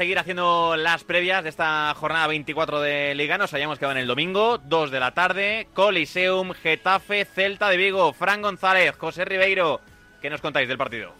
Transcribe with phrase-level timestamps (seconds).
[0.00, 3.36] seguir haciendo las previas de esta jornada 24 de Liga.
[3.36, 8.14] Nos hayamos quedado en el domingo, 2 de la tarde, Coliseum, Getafe, Celta de Vigo,
[8.14, 9.82] Fran González, José Ribeiro.
[10.22, 11.19] ¿Qué nos contáis del partido?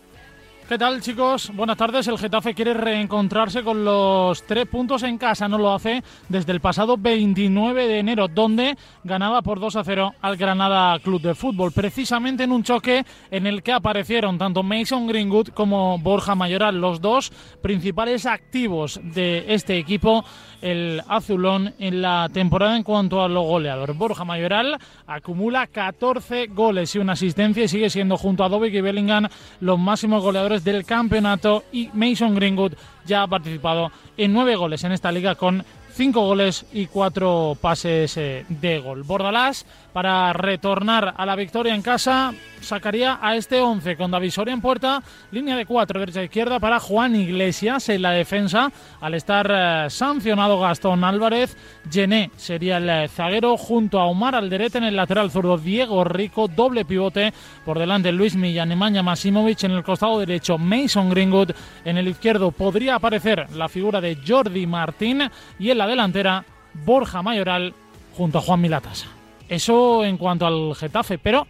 [0.70, 1.50] ¿Qué tal, chicos?
[1.52, 2.06] Buenas tardes.
[2.06, 5.48] El Getafe quiere reencontrarse con los tres puntos en casa.
[5.48, 10.14] No lo hace desde el pasado 29 de enero, donde ganaba por 2 a 0
[10.20, 11.72] al Granada Club de Fútbol.
[11.72, 17.00] Precisamente en un choque en el que aparecieron tanto Mason Greenwood como Borja Mayoral, los
[17.00, 20.24] dos principales activos de este equipo,
[20.62, 23.96] el azulón, en la temporada en cuanto a los goleadores.
[23.96, 28.80] Borja Mayoral acumula 14 goles y una asistencia y sigue siendo junto a Dobbik y
[28.80, 29.28] Bellingham
[29.60, 32.74] los máximos goleadores del campeonato y Mason Greenwood
[33.06, 35.64] ya ha participado en nueve goles en esta liga con
[36.00, 39.02] cinco goles y cuatro pases eh, de gol.
[39.02, 44.54] Bordalás para retornar a la victoria en casa sacaría a este 11 con David Soria
[44.54, 48.70] en puerta, línea de 4 derecha izquierda para Juan Iglesias en la defensa
[49.00, 51.56] al estar eh, sancionado Gastón Álvarez,
[51.90, 56.48] Gené sería el eh, zaguero junto a Omar Alderete en el lateral zurdo, Diego Rico,
[56.48, 57.32] doble pivote
[57.64, 61.50] por delante Luis Millán, Maña Masimovic en el costado derecho, Mason Greenwood
[61.84, 65.22] en el izquierdo podría aparecer la figura de Jordi Martín
[65.58, 66.44] y en la delantera
[66.84, 67.74] Borja Mayoral
[68.16, 69.08] junto a Juan Milatasa.
[69.48, 71.46] Eso en cuanto al Getafe, pero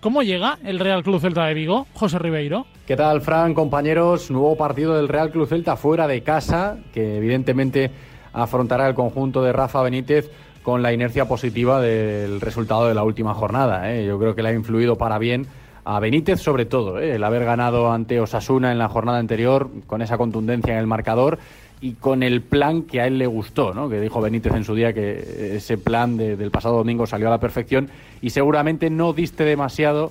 [0.00, 2.66] ¿cómo llega el Real Club Celta de Vigo, José Ribeiro?
[2.86, 4.30] ¿Qué tal, Fran, compañeros?
[4.30, 7.90] Nuevo partido del Real Club Celta fuera de casa, que evidentemente
[8.32, 10.30] afrontará el conjunto de Rafa Benítez
[10.62, 13.90] con la inercia positiva del resultado de la última jornada.
[13.92, 14.06] ¿eh?
[14.06, 15.46] Yo creo que le ha influido para bien
[15.84, 17.14] a Benítez sobre todo, ¿eh?
[17.14, 21.38] el haber ganado ante Osasuna en la jornada anterior con esa contundencia en el marcador
[21.80, 23.88] y con el plan que a él le gustó, ¿no?
[23.88, 27.40] que dijo Benítez en su día que ese plan del pasado domingo salió a la
[27.40, 27.88] perfección
[28.20, 30.10] y seguramente no diste demasiado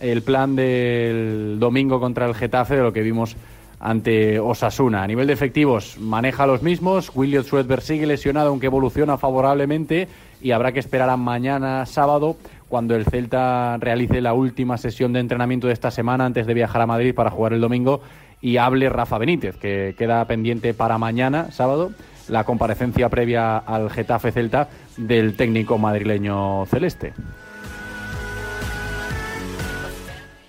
[0.00, 3.36] el plan del domingo contra el Getafe de lo que vimos
[3.78, 5.02] ante Osasuna.
[5.02, 10.08] A nivel de efectivos maneja los mismos, William Swedberg sigue lesionado aunque evoluciona favorablemente
[10.40, 12.36] y habrá que esperar a mañana sábado
[12.68, 16.82] cuando el Celta realice la última sesión de entrenamiento de esta semana antes de viajar
[16.82, 18.00] a Madrid para jugar el domingo
[18.40, 21.92] y hable Rafa Benítez, que queda pendiente para mañana, sábado,
[22.28, 27.12] la comparecencia previa al Getafe Celta del técnico madrileño celeste.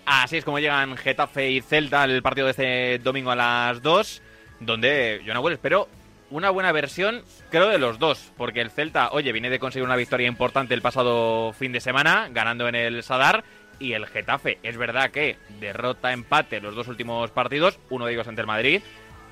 [0.05, 4.21] Así es como llegan Getafe y Celta al partido de este domingo a las 2,
[4.61, 5.87] donde yo no espero
[6.29, 9.95] una buena versión, creo, de los dos, porque el Celta, oye, viene de conseguir una
[9.95, 13.43] victoria importante el pasado fin de semana, ganando en el Sadar,
[13.79, 14.59] y el Getafe.
[14.63, 18.81] Es verdad que derrota, empate los dos últimos partidos, uno de ellos ante el Madrid,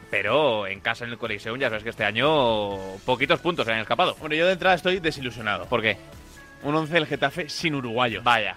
[0.09, 3.79] pero en casa en el Coliseum ya sabes que este año poquitos puntos se han
[3.79, 4.15] escapado.
[4.19, 5.65] Bueno, yo de entrada estoy desilusionado.
[5.65, 5.97] ¿Por qué?
[6.63, 8.21] Un 11 del Getafe sin uruguayo.
[8.23, 8.55] Vaya.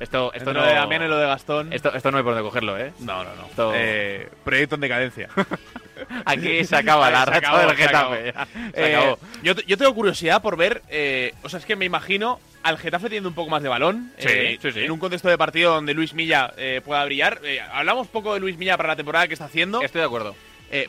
[0.00, 1.72] Esto, esto no, de Damián y lo de Gastón.
[1.72, 2.92] Esto, esto no hay por dónde cogerlo, ¿eh?
[2.98, 3.72] No, no, no.
[3.72, 5.28] Eh, proyecto en decadencia.
[6.24, 8.34] Aquí se acaba la racha del Getafe.
[8.74, 9.18] Se acabó.
[9.44, 10.82] Yo, yo, tengo curiosidad por ver.
[10.88, 14.12] Eh, o sea, es que me imagino al Getafe teniendo un poco más de balón.
[14.18, 16.52] Eh, en un contexto de partido donde Luis Milla
[16.84, 17.40] pueda brillar.
[17.72, 19.82] hablamos poco de Luis Milla para la temporada que está haciendo.
[19.82, 20.34] Estoy de acuerdo.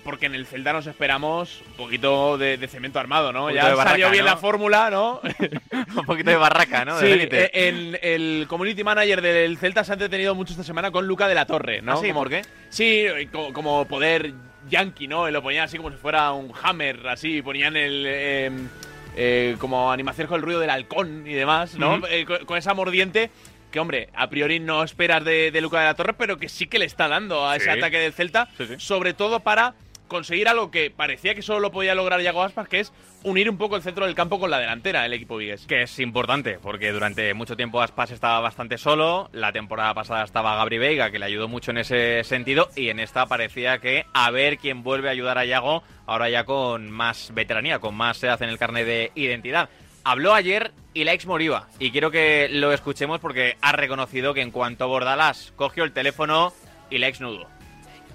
[0.04, 3.52] porque en el Celta nos esperamos un poquito de, cemento armado, ¿no?
[3.52, 5.22] Ya salió bien la fórmula, ¿no?
[5.98, 7.00] un poquito de barraca, ¿no?
[7.00, 11.28] Sí, el, el, community manager del Celta se ha entretenido mucho esta semana con Luca
[11.28, 11.94] de la Torre, ¿no?
[11.94, 12.14] ¿Ah, sí?
[12.14, 12.44] ¿Por qué?
[12.70, 14.34] Sí, como poder
[14.70, 15.30] yankee, ¿no?
[15.30, 18.70] lo ponían así como si fuera un hammer, así, ponían el...
[19.16, 22.02] Eh, como animación con el ruido del halcón y demás, ¿no?
[22.08, 23.30] Eh, con, esa mordiente
[23.72, 26.80] que, hombre, a priori no esperas de, Luca de la Torre, pero que sí que
[26.80, 29.76] le está dando a ese ataque del Celta, sobre todo para
[30.08, 33.58] conseguir algo que parecía que solo lo podía lograr Yago Aspas, que es unir un
[33.58, 35.66] poco el centro del campo con la delantera del equipo Vigues.
[35.66, 40.56] Que es importante, porque durante mucho tiempo Aspas estaba bastante solo, la temporada pasada estaba
[40.56, 44.30] Gabri Veiga, que le ayudó mucho en ese sentido, y en esta parecía que a
[44.32, 48.42] ver quién vuelve a ayudar a Yago, ahora ya con más veteranía, con más edad
[48.42, 49.70] en el carnet de identidad.
[50.04, 54.88] Habló ayer Ilaix Moriba, y quiero que lo escuchemos porque ha reconocido que en cuanto
[54.88, 56.54] Bordalás cogió el teléfono,
[56.90, 57.48] Ilaix nudo.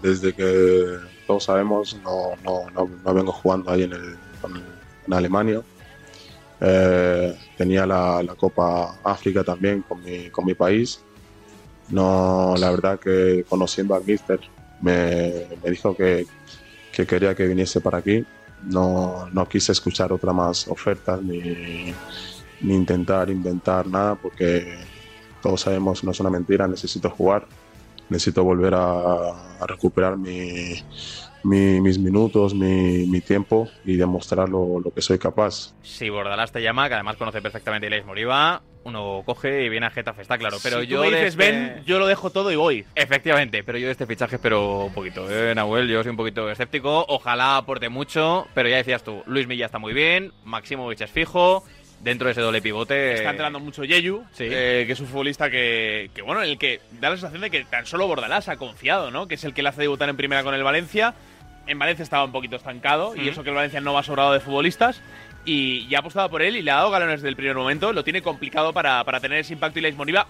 [0.02, 2.64] Desde que todos sabemos, no, no,
[3.04, 3.92] no, vengo jugando ahí en,
[5.10, 5.60] Alemania.
[6.60, 11.00] Eh, tenía la, la, Copa África también con mi, con mi país.
[11.90, 14.40] No, la verdad que conociendo al Mister
[14.80, 16.26] me, me dijo que,
[16.92, 18.24] que, quería que viniese para aquí.
[18.62, 21.94] No, no quise escuchar otra más ofertas ni,
[22.62, 24.78] ni intentar inventar nada porque
[25.42, 27.46] todos sabemos no es una mentira, necesito jugar
[28.08, 30.82] necesito volver a, recuperar mi,
[31.42, 35.74] mis minutos, mi, tiempo y demostrar lo, que soy capaz.
[35.82, 39.86] Si Bordalás te llama, que además conoce perfectamente a Ileis Moriba, uno coge y viene
[39.86, 40.58] a Getafe, está claro.
[40.62, 42.86] Pero si yo tú me dices, este- ven, yo lo dejo todo y voy.
[42.94, 45.88] Efectivamente, pero yo de este fichaje espero un poquito, ¿eh, Nahuel?
[45.88, 47.04] Yo soy un poquito escéptico.
[47.08, 51.64] Ojalá aporte mucho, pero ya decías tú, Luis Milla está muy bien, Maximovic es fijo,
[52.00, 53.14] dentro de ese doble pivote.
[53.14, 54.44] Está entrenando mucho Yeyu, Sí.
[54.48, 57.50] eh, que es un futbolista que, que, bueno, en el que da la sensación de
[57.50, 59.26] que tan solo Bordalás ha confiado, ¿no?
[59.28, 61.14] Que es el que le hace debutar en primera con el Valencia.
[61.66, 64.40] En Valencia estaba un poquito estancado, y eso que el Valencia no va sobrado de
[64.40, 65.02] futbolistas.
[65.44, 67.92] Y, y ha apostado por él y le ha dado galones desde el primer momento.
[67.92, 70.26] Lo tiene complicado para, para tener ese impacto y la Moriba.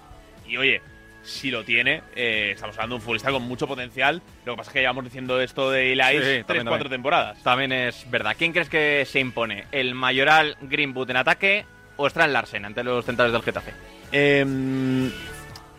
[0.47, 0.81] Y oye,
[1.29, 4.23] si lo tiene, eh, estamos hablando de un futbolista con mucho potencial.
[4.45, 7.43] Lo que pasa es que llevamos diciendo esto de Ilais Sí, tres, cuatro temporadas.
[7.43, 8.35] También es verdad.
[8.39, 9.65] ¿Quién crees que se impone?
[9.71, 11.67] ¿El Mayoral Greenwood en ataque
[11.97, 13.73] o Strand Larsen ante los centrales del Getafe?
[14.11, 15.11] Em,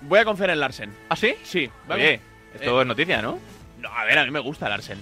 [0.01, 0.93] voy a confiar en Larsen.
[1.09, 1.35] ¿Ah, sí?
[1.43, 1.69] Sí.
[1.89, 2.19] Oye,
[2.53, 3.39] esto Eh, es noticia, ¿no?
[3.79, 4.99] No, a ver, a mí me gusta Larsen.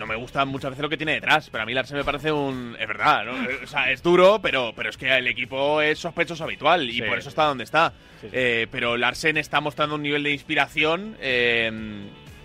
[0.00, 2.32] No me gusta muchas veces lo que tiene detrás, pero a mí Larsen me parece
[2.32, 2.74] un...
[2.80, 3.32] Es verdad, ¿no?
[3.62, 7.02] O sea, es duro, pero, pero es que el equipo es sospechoso habitual y Sí.
[7.02, 7.92] por eso está donde está.
[8.20, 8.30] Sí, sí.
[8.32, 11.70] Eh, pero Larsen está mostrando un nivel de inspiración eh,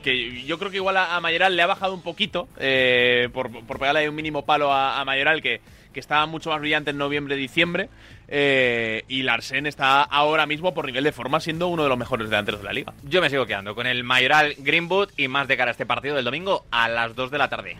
[0.05, 3.79] que yo creo que igual a, Mayoral le ha bajado un poquito eh, por, por
[3.79, 5.59] pegarle un mínimo palo a, a Mayoral que,
[5.93, 7.89] que estaba mucho más brillante en noviembre-diciembre.
[8.27, 12.29] eh, y Larsen está ahora mismo por nivel de forma siendo uno de los mejores
[12.29, 12.93] delanteros de la liga.
[13.03, 16.15] Yo me sigo quedando con el Mayoral Greenwood y más de cara a este partido
[16.15, 17.77] del domingo a las 2 de la tarde.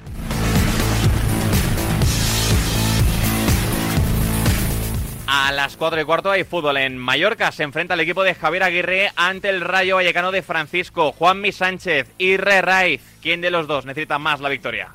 [5.28, 7.52] A las 4 y cuarto hay fútbol en Mallorca.
[7.52, 11.12] Se enfrenta el equipo de Javier Aguirre ante el Rayo Vallecano de Francisco.
[11.14, 13.02] Juanmi Sánchez y Re Raiz.
[13.22, 14.90] ¿Quién de los dos necesita más la victoria?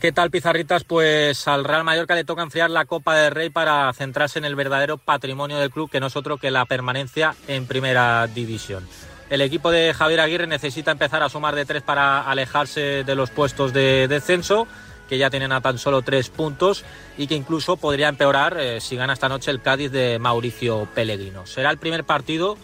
[0.00, 0.84] ¿Qué tal, Pizarritas?
[0.84, 4.54] Pues al Real Mallorca le toca enfriar la Copa del Rey para centrarse en el
[4.54, 8.86] verdadero patrimonio del club, que no es otro que la permanencia en Primera División.
[9.30, 13.30] El equipo de Javier Aguirre necesita empezar a sumar de tres para alejarse de los
[13.30, 14.68] puestos de descenso,
[15.12, 16.86] que ya tienen a tan solo tres puntos
[17.18, 21.44] y que incluso podría empeorar eh, si gana esta noche el Cádiz de Mauricio Pellegrino.
[21.44, 22.56] Será el primer partido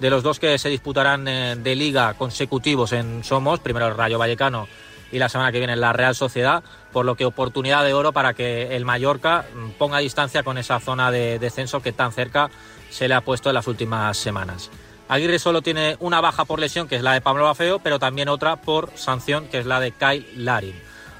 [0.00, 4.18] de los dos que se disputarán eh, de liga consecutivos en Somos, primero el Rayo
[4.18, 4.68] Vallecano
[5.12, 6.62] y la semana que viene la Real Sociedad,
[6.92, 10.80] por lo que oportunidad de oro para que el Mallorca mm, ponga distancia con esa
[10.80, 12.50] zona de descenso que tan cerca
[12.90, 14.70] se le ha puesto en las últimas semanas.
[15.08, 18.28] Aguirre solo tiene una baja por lesión, que es la de Pablo Bafeo, pero también
[18.28, 20.74] otra por sanción, que es la de Kyle Larin.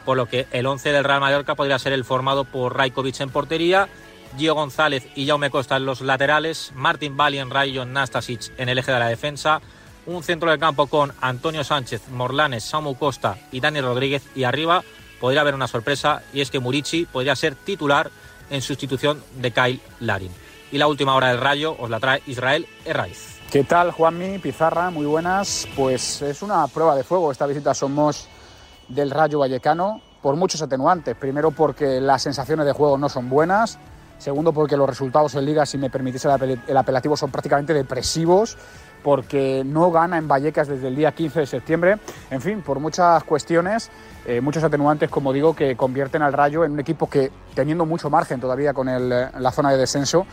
[0.04, 3.30] Por lo que el 11 del Real Mallorca podría ser el formado por Rajkovic en
[3.30, 3.88] portería,
[4.36, 8.92] Gio González y Jaume Costa en los laterales, Martin Valien, Rayon Nastasic en el eje
[8.92, 9.60] de la defensa,
[10.06, 14.82] un centro de campo con Antonio Sánchez, Morlanes, Samu Costa y Dani Rodríguez y arriba
[15.20, 18.10] podría haber una sorpresa y es que Murici podría ser titular
[18.50, 20.30] en sustitución de Kyle Larin.
[20.70, 23.38] Y la última hora del Rayo os la trae Israel Herraiz.
[23.50, 24.38] ¿Qué tal, Juanmi?
[24.40, 25.68] Pizarra, muy buenas.
[25.76, 28.28] Pues es una prueba de fuego esta visita Somos
[28.88, 31.14] del Rayo Vallecano por muchos atenuantes.
[31.16, 33.78] Primero porque las sensaciones de juego no son buenas.
[34.18, 37.74] Segundo porque los resultados en liga, si me permitís el apel- el apelativo, son prácticamente
[37.74, 38.56] depresivos
[39.02, 41.98] porque no gana en Vallecas desde el día 15 de septiembre.
[42.30, 43.90] En fin, por muchas cuestiones,
[44.24, 48.08] eh, muchos atenuantes, como digo, que convierten al Rayo en un equipo que, teniendo mucho
[48.08, 50.26] margen todavía con la zona de descenso,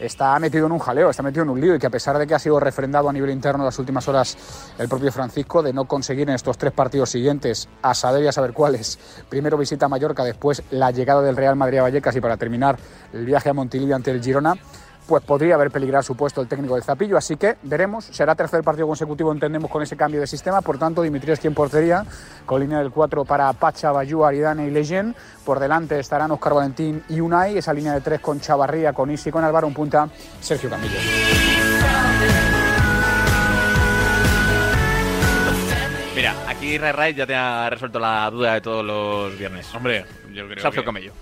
[0.00, 2.26] está metido en un jaleo, está metido en un lío y que a pesar de
[2.26, 4.36] que ha sido refrendado a nivel interno las últimas horas
[4.78, 8.32] el propio Francisco de no conseguir en estos tres partidos siguientes, a saber y a
[8.32, 12.20] saber cuáles, primero visita a Mallorca, después la llegada del Real Madrid a Vallecas y
[12.20, 12.78] para terminar
[13.12, 14.56] el viaje a Montilivi ante el Girona,
[15.10, 18.62] pues podría haber peligrado su puesto el técnico del Zapillo, así que veremos, será tercer
[18.62, 22.04] partido consecutivo entendemos con ese cambio de sistema, por tanto Dimitrievski en portería,
[22.46, 27.02] con línea del 4 para Pacha, Bayú, Aridane y Leyen, por delante estarán Oscar Valentín
[27.08, 30.08] y Unai, esa línea de tres con Chavarría, con Isi, con Álvaro, un punta
[30.40, 30.98] Sergio Camillo.
[36.14, 39.74] Mira, aquí Re Raiz ya te ha resuelto la duda de todos los viernes.
[39.74, 41.12] Hombre, yo creo Sergio que Camello.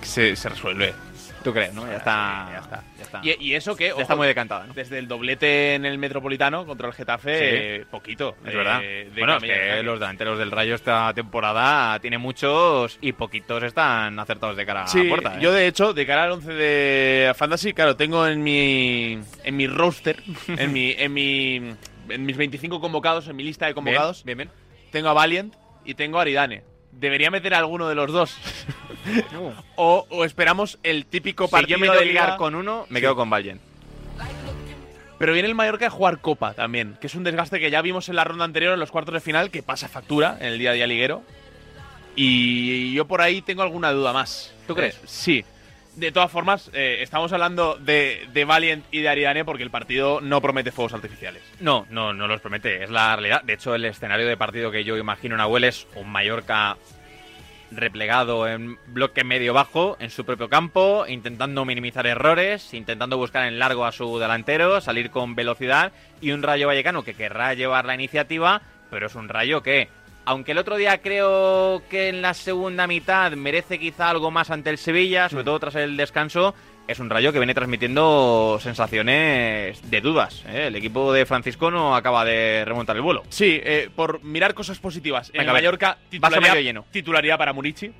[0.00, 0.94] se, se resuelve.
[1.42, 1.86] ¿Tú crees, no?
[1.86, 2.44] Ya está.
[2.46, 2.84] Sí, ya está.
[2.98, 3.20] Ya está.
[3.22, 4.74] Y, y eso que, Ya está muy decantada, ¿no?
[4.74, 7.44] desde el doblete en el Metropolitano contra el Getafe, Sí.
[7.44, 8.36] eh, poquito.
[8.44, 8.80] Es eh, verdad.
[8.80, 14.18] de bueno, es que los delanteros del Rayo esta temporada tiene muchos y poquitos están
[14.18, 15.34] acertados de cara Sí, a puerta.
[15.36, 15.40] ¿eh?
[15.40, 19.66] yo de hecho, de cara al 11 de Fantasy, claro, tengo en mi en mi
[19.66, 21.56] roster, en mi en mi
[22.08, 24.50] en mis 25 convocados, en mi lista de Bien, convocados, Bien, bien.
[24.90, 25.54] tengo a Valiant
[25.84, 26.62] y tengo a Aridane.
[26.92, 28.36] ¿Debería meter a alguno de los dos?
[29.76, 32.36] o, o esperamos el típico Si partido yo me de que quedar liga?
[32.36, 33.02] con uno, me Sí.
[33.02, 33.60] quedo con Vallen.
[35.18, 38.08] Pero viene el Mallorca a jugar Copa también, que es un desgaste que ya vimos
[38.08, 40.70] en la ronda anterior, en los cuartos de final, que pasa factura en el día
[40.70, 41.22] a día liguero.
[42.14, 44.52] Y yo por ahí tengo alguna duda más.
[44.66, 44.98] ¿Tú crees?
[45.06, 45.44] Sí.
[45.96, 50.20] De todas formas, eh, estamos hablando de, de Valiant y de Aridane porque el partido
[50.20, 51.42] no promete fuegos artificiales.
[51.60, 53.42] No, no, no los promete, es la realidad.
[53.42, 56.76] De hecho, el escenario de partido que yo imagino en Abuel es un Mallorca
[57.70, 63.84] replegado en bloque medio-bajo, en su propio campo, intentando minimizar errores, intentando buscar en largo
[63.84, 68.62] a su delantero, salir con velocidad y un Rayo Vallecano que querrá llevar la iniciativa,
[68.90, 69.88] pero es un Rayo que,
[70.28, 74.68] aunque el otro día creo que en la segunda mitad merece quizá algo más ante
[74.70, 76.54] el Sevilla, sobre todo tras el descanso,
[76.86, 80.44] es un rayo que viene transmitiendo sensaciones de dudas.
[80.48, 80.66] ¿eh?
[80.68, 83.22] El equipo de Francisco no acaba de remontar el vuelo.
[83.28, 85.30] Sí, eh, por mirar cosas positivas.
[85.32, 85.52] Venga, en.
[85.52, 85.98] Mallorca,
[86.60, 86.84] lleno.
[86.90, 87.90] titularidad para Murici.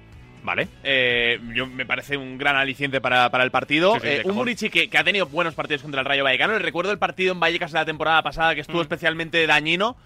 [0.43, 0.69] Vale.
[0.85, 3.95] Eh, yo, me parece un gran aliciente para, para el partido.
[3.95, 4.35] Sí, sí, de Eh, un.
[4.37, 6.53] Murici que, que ha tenido buenos partidos contra el Rayo Vallecano.
[6.55, 8.69] Le recuerdo el partido en Vallecas de la temporada pasada que Mm.
[8.69, 9.97] estuvo especialmente dañino.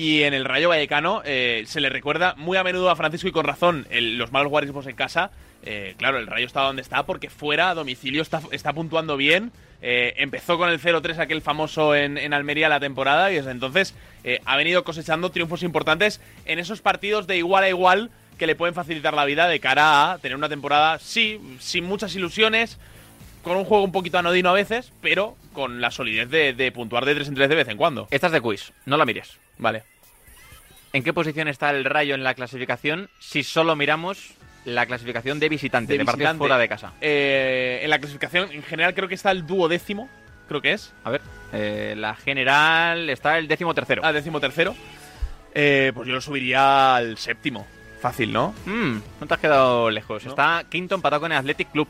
[0.00, 3.32] Y en el Rayo Vallecano eh, se le recuerda muy a menudo a Francisco y
[3.32, 5.30] con razón los malos guarismos en casa.
[5.62, 9.52] Eh, claro, el Rayo está donde está porque fuera, a domicilio, está, está puntuando bien.
[9.82, 13.94] Eh, empezó con el 0-3 aquel famoso en, en Almería la temporada y desde entonces
[14.24, 18.54] eh, ha venido cosechando triunfos importantes en esos partidos de igual a igual que le
[18.56, 22.78] pueden facilitar la vida de cara a tener una temporada, sí, sin muchas ilusiones,
[23.42, 27.04] con un juego un poquito anodino a veces, pero con la solidez de, de puntuar
[27.04, 28.08] de 3 en 3 de vez en cuando.
[28.10, 29.38] Esta es de quiz, no la mires.
[29.60, 29.84] Vale.
[30.92, 35.48] ¿En qué posición está el Rayo en la clasificación si solo miramos la clasificación de
[35.48, 36.94] visitante, de, De partidos fuera de casa?
[37.00, 40.08] Eh, en la clasificación, en general, creo que está el duodécimo,
[40.48, 40.92] creo que es.
[41.04, 41.20] A ver,
[41.52, 44.02] eh, la general está el décimo tercero.
[44.04, 44.74] Ah, décimo tercero.
[45.54, 47.66] Eh, pues yo lo subiría al séptimo.
[48.00, 48.54] Fácil, ¿no?
[48.64, 50.24] Mm, no te has quedado lejos.
[50.24, 50.30] No.
[50.30, 51.86] Está quinto empatado con el Athletic Club.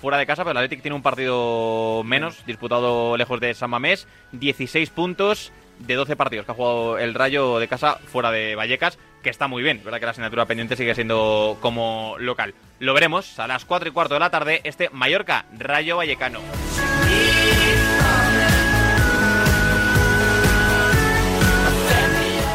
[0.00, 4.06] Fuera de casa, pero el Athletic tiene un partido menos, disputado lejos de San Mamés.
[4.32, 8.98] 16 puntos de 12 partidos que ha jugado el Rayo de casa fuera de Vallecas,
[9.22, 9.82] que está muy bien.
[9.84, 12.54] Verdad que la asignatura pendiente sigue siendo como local.
[12.80, 16.40] Lo veremos a las 4 y cuarto de la tarde, este Mallorca Rayo Vallecano.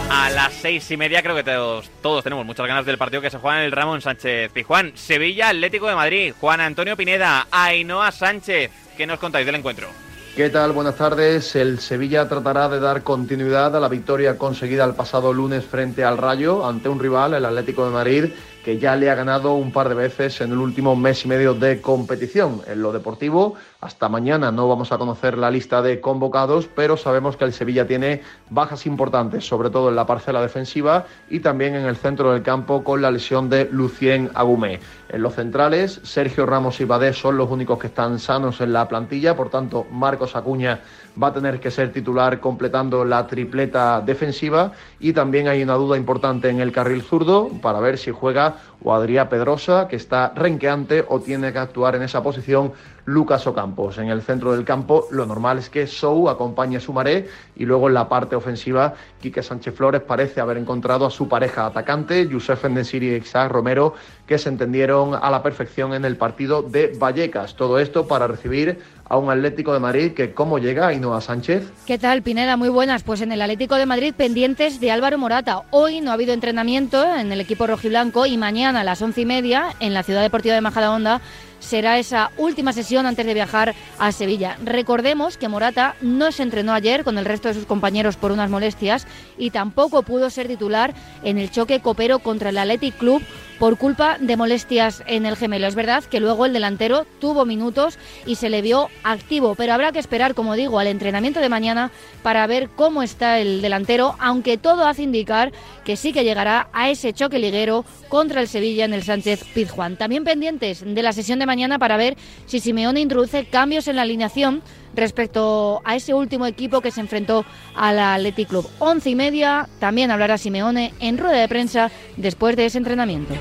[0.09, 3.29] A las seis y media creo que todos, todos tenemos muchas ganas del partido que
[3.29, 4.93] se juega en el Ramón Sánchez Pijuán.
[4.95, 6.33] Sevilla Atlético de Madrid.
[6.39, 8.71] Juan Antonio Pineda, Ainhoa Sánchez.
[8.95, 9.89] ¿Qué nos contáis del encuentro?
[10.35, 10.71] ¿Qué tal?
[10.71, 11.55] Buenas tardes.
[11.55, 16.17] El Sevilla tratará de dar continuidad a la victoria conseguida el pasado lunes frente al
[16.17, 18.25] Rayo ante un rival, el Atlético de Madrid,
[18.63, 21.53] que ya le ha ganado un par de veces en el último mes y medio
[21.53, 22.61] de competición.
[22.67, 27.35] En lo deportivo, hasta mañana no vamos a conocer la lista de convocados, pero sabemos
[27.35, 31.85] que el Sevilla tiene bajas importantes, sobre todo en la parcela defensiva y también en
[31.85, 34.79] el centro del campo con la lesión de Lucien Agumé.
[35.09, 38.87] En los centrales, Sergio Ramos y Badé son los únicos que están sanos en la
[38.87, 40.79] plantilla, por tanto, Marcos Acuña
[41.21, 44.71] va a tener que ser titular completando la tripleta defensiva.
[44.99, 48.93] Y también hay una duda importante en el carril zurdo para ver si juega o
[48.93, 52.73] Adrián Pedrosa, que está renqueante o tiene que actuar en esa posición
[53.05, 53.97] Lucas Ocampos.
[53.97, 57.87] En el centro del campo lo normal es que Sou acompañe a Sumaré y luego
[57.87, 62.65] en la parte ofensiva Quique Sánchez Flores parece haber encontrado a su pareja atacante, Youssef
[62.65, 63.93] Endesiri y Isaac Romero,
[64.25, 67.55] que se entendieron a la perfección en el partido de Vallecas.
[67.55, 68.79] Todo esto para recibir
[69.09, 71.71] a un Atlético de Madrid que, ¿cómo llega Ainhoa Sánchez?
[71.85, 72.57] ¿Qué tal, Pineda?
[72.57, 73.03] Muy buenas.
[73.03, 75.63] Pues en el Atlético de Madrid pendientes de Álvaro Morata.
[75.71, 79.25] Hoy no ha habido entrenamiento en el equipo rojiblanco y mañana a las once y
[79.25, 81.21] media en la Ciudad Deportiva de Majadahonda
[81.63, 84.57] será esa última sesión antes de viajar a Sevilla.
[84.63, 88.49] Recordemos que Morata no se entrenó ayer con el resto de sus compañeros por unas
[88.49, 90.93] molestias y tampoco pudo ser titular
[91.23, 93.23] en el choque copero contra el Athletic Club
[93.63, 95.67] por culpa de molestias en el gemelo.
[95.67, 99.93] Es verdad que luego el delantero tuvo minutos y se le vio activo, pero habrá
[99.93, 101.89] que esperar, como digo, al entrenamiento de mañana
[102.23, 105.53] para ver cómo está el delantero, aunque todo hace indicar
[105.85, 109.95] que sí que llegará a ese choque liguero contra el Sevilla en el Sánchez Pizjuán.
[109.95, 112.17] También pendientes de la sesión de mañana para ver
[112.47, 114.61] si Simeone introduce cambios en la alineación
[114.95, 117.45] respecto a ese último equipo que se enfrentó
[117.75, 118.69] al Athletic Club.
[118.79, 123.33] Once y media, también hablará Simeone en rueda de prensa después de ese entrenamiento.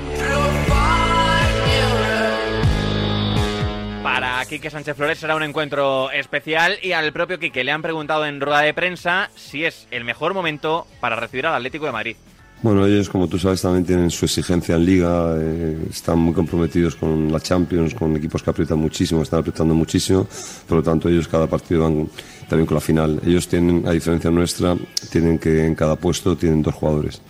[4.03, 8.25] Para Quique Sánchez Flores será un encuentro especial y al propio Quique le han preguntado
[8.25, 12.15] en rueda de prensa si es el mejor momento para recibir al Atlético de Madrid.
[12.63, 16.95] Bueno, ellos, como tú sabes, también tienen su exigencia en liga, eh, están muy comprometidos
[16.95, 20.25] con la Champions, con equipos que aprietan muchísimo, están apretando muchísimo,
[20.65, 22.07] por lo tanto ellos cada partido van
[22.47, 23.19] también con la final.
[23.25, 24.77] Ellos tienen, a diferencia nuestra,
[25.11, 27.21] tienen que en cada puesto tienen dos jugadores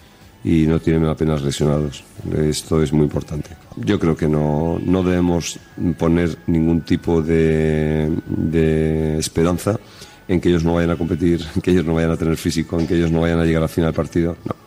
[0.44, 2.04] y no tienen apenas lesionados.
[2.38, 3.50] Esto es muy importante.
[3.78, 5.58] Yo creo que no, no debemos
[5.98, 9.80] poner ningún tipo de, de esperanza
[10.28, 12.80] en que ellos no vayan a competir, en que ellos no vayan a tener físico,
[12.80, 14.38] en que ellos no vayan a llegar al final del partido.
[14.46, 14.63] No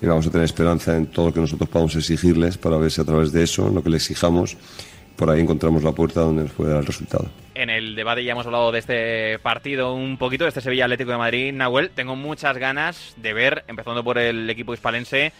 [0.00, 3.00] y vamos a tener esperanza en todo lo que nosotros podamos exigirles para ver si
[3.00, 4.56] a través de eso, en lo que les exijamos,
[5.16, 7.26] por ahí encontramos la puerta donde nos puede dar el resultado.
[7.54, 11.12] En el debate ya hemos hablado de este partido un poquito, de este Sevilla Atlético
[11.12, 11.52] de Madrid.
[11.54, 15.32] Nahuel, tengo muchas ganas de ver, empezando por el equipo hispalense,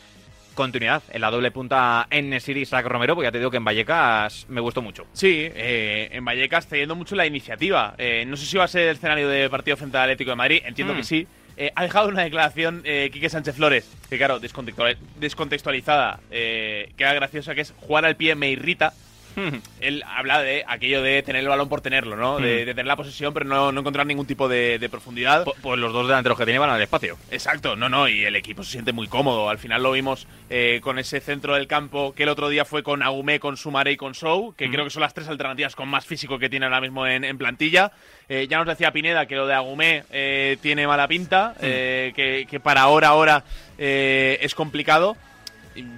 [0.55, 3.59] continuidad en la doble punta en Nesiri y Isaac Romero, porque ya te digo que
[3.59, 5.05] en Vallecas me gustó mucho.
[5.13, 7.95] Sí, eh, en Vallecas cediendo mucho la iniciativa.
[7.99, 10.37] Eh, no sé si va a ser el escenario de partido frente al Atlético de
[10.37, 10.97] Madrid, entiendo Mm.
[10.97, 11.27] que sí.
[11.59, 17.15] Eh, ha dejado una declaración eh, Quique Sánchez Flores, que claro, descontextual- descontextualizada, eh, queda
[17.15, 18.93] graciosa, que es jugar al pie me irrita.
[19.81, 22.39] Él habla de aquello de tener el balón por tenerlo, ¿no?
[22.39, 22.67] De, Mm.
[22.67, 25.45] de tener la posesión, pero no, no encontrar ningún tipo de, de profundidad.
[25.63, 27.17] Pues los dos delanteros que tiene van al espacio.
[27.31, 29.49] Exacto, no, no, y el equipo se siente muy cómodo.
[29.51, 32.83] Al final lo vimos eh, con ese centro del campo que el otro día fue
[32.83, 34.73] con Aumé, con Sumare y con Sou, que Mm.
[34.73, 37.37] creo que son las tres alternativas con más físico que tiene ahora mismo en, en
[37.39, 37.93] plantilla.
[38.29, 42.47] Eh, ya nos decía Pineda que lo de Agumé eh, tiene mala pinta, eh, que,
[42.51, 43.45] que para ahora, ahora
[43.79, 45.17] eh, es complicado.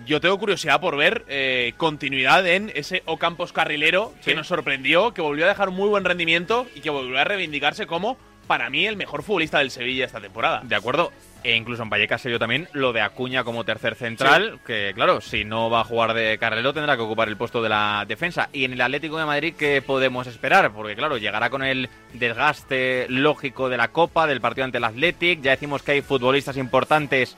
[0.07, 4.37] Yo tengo curiosidad por ver eh, continuidad en ese Ocampos carrilero que Sí.
[4.37, 7.87] nos sorprendió, que volvió a dejar un muy buen rendimiento y que volvió a reivindicarse
[7.87, 8.17] como,
[8.47, 10.61] para mí, el mejor futbolista del Sevilla esta temporada.
[10.65, 11.13] De acuerdo.
[11.45, 15.21] E incluso en Vallecas se vio también lo de Acuña como tercer central, que claro,
[15.21, 18.49] si no va a jugar de carrilero tendrá que ocupar el puesto de la defensa.
[18.53, 20.73] Y en el Atlético de Madrid, ¿qué podemos esperar?
[20.73, 25.41] Porque claro, llegará con el desgaste lógico de la Copa, del partido ante el Athletic.
[25.41, 27.37] Ya decimos que hay futbolistas importantes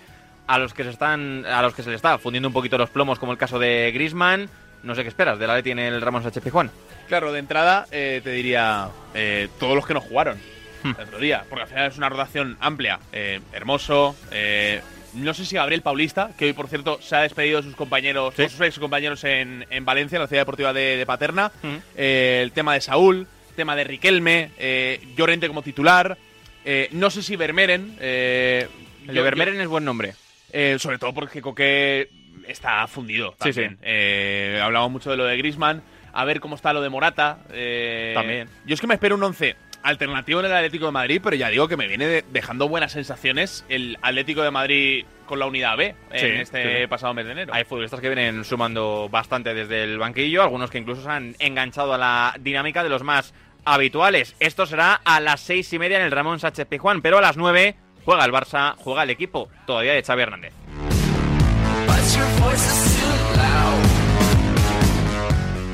[0.53, 2.91] a los que se están a los que se le está fundiendo un poquito los
[2.91, 4.49] plomos, como el caso de Griezmann.
[4.83, 6.71] No sé qué esperas del Atleti en el Ramos Sánchez Pizjuán.
[7.07, 10.39] Claro, de entrada eh, te diría eh, todos los que no jugaron
[10.83, 10.93] Hmm.
[10.99, 12.99] el otro día, porque al final es una rotación amplia.
[13.13, 14.81] Eh, hermoso, eh,
[15.13, 18.33] no sé si Gabriel Paulista, que hoy por cierto se ha despedido de sus compañeros,
[18.35, 18.49] Sí.
[18.49, 21.53] sus ex compañeros en, en Valencia, en la ciudad deportiva de, de Paterna.
[21.63, 21.77] Hmm.
[21.97, 26.17] Eh, el tema de Saúl, tema de Riquelme, eh, Llorente como titular.
[26.65, 27.97] eh, no sé si Vermeeren.
[28.01, 28.67] eh,
[29.03, 30.15] El yo- de Vermeeren es buen nombre.
[30.53, 32.09] Eh, sobre todo porque Coque
[32.47, 33.33] está fundido.
[33.33, 33.71] Sí, También.
[33.73, 33.79] sí.
[33.83, 35.83] Eh, hablamos mucho de lo de Grisman.
[36.13, 37.39] A ver cómo está lo de Morata.
[37.53, 38.49] eh, También.
[38.67, 41.49] Yo es que me espero un 11 alternativo en el Atlético de Madrid, pero ya
[41.49, 45.77] digo que me viene de- dejando buenas sensaciones el Atlético de Madrid con la unidad
[45.77, 46.87] B en Sí, este sí, sí.
[46.89, 47.55] pasado mes de enero.
[47.55, 51.95] Hay futbolistas que vienen sumando bastante desde el banquillo, algunos que incluso se han enganchado
[51.95, 53.33] a la dinámica de los más
[53.65, 54.35] habituales.
[54.41, 57.37] Esto será a las seis y media en el Ramón Sánchez Pizjuán, pero a las
[57.37, 60.53] nueve juega el Barça, juega el equipo todavía de Xavi Hernández.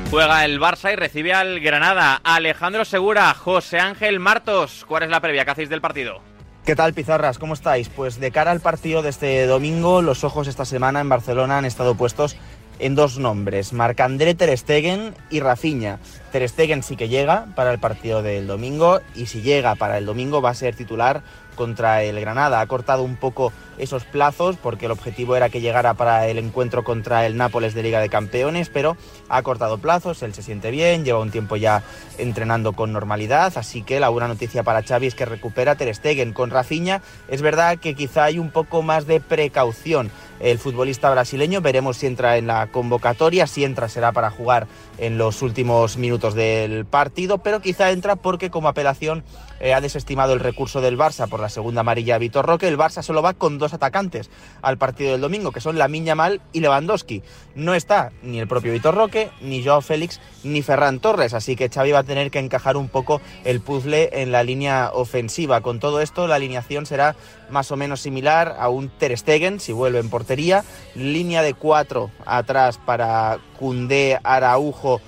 [0.09, 2.21] Juega el Barça y recibe al Granada.
[2.23, 4.85] Alejandro Segura, José Ángel Martos.
[4.87, 6.21] ¿Cuál es la previa que hacéis del partido?
[6.65, 7.37] ¿Qué tal, Pizarras?
[7.39, 7.89] ¿Cómo estáis?
[7.89, 11.65] Pues de cara al partido de este domingo, los ojos esta semana en Barcelona han
[11.65, 12.37] estado puestos
[12.79, 15.99] en dos nombres, Marc-André Ter Stegen y Rafinha.
[16.31, 20.05] Ter Stegen sí que llega para el partido del domingo y si llega para el
[20.05, 21.23] domingo va a ser titular
[21.57, 22.61] contra el Granada.
[22.61, 26.85] Ha cortado un poco esos plazos porque el objetivo era que llegara para el encuentro
[26.85, 28.95] contra el Nápoles de Liga de Campeones, pero
[29.29, 31.83] ha cortado plazos, él se siente bien, lleva un tiempo ya
[32.17, 36.33] entrenando con normalidad, así que la buena noticia para Xavi es que recupera Ter Stegen
[36.33, 37.01] con Rafinha.
[37.27, 42.05] Es verdad que quizá hay un poco más de precaución el futbolista brasileño, veremos si
[42.05, 44.67] entra en la convocatoria, si entra será para jugar
[44.99, 49.23] en los últimos minutos del partido, pero quizá entra porque como apelación
[49.59, 52.67] eh, ha desestimado el recurso del Barça por la segunda amarilla a Vitor Roque.
[52.67, 54.29] El Barça solo va con dos atacantes
[54.61, 57.23] al partido del domingo, que son Lamiña Mal y Lewandowski.
[57.55, 61.69] No está ni el propio Vitor Roque, ni Joao Félix, ni Ferran Torres, así que
[61.69, 65.61] Xavi va a tener que encajar un poco el puzzle en la línea ofensiva.
[65.61, 67.15] Con todo esto, la alineación será
[67.49, 70.63] más o menos similar a un Ter Stegen, si vuelve en portería.
[70.95, 75.01] Línea de cuatro atrás para Cundé, Araujo,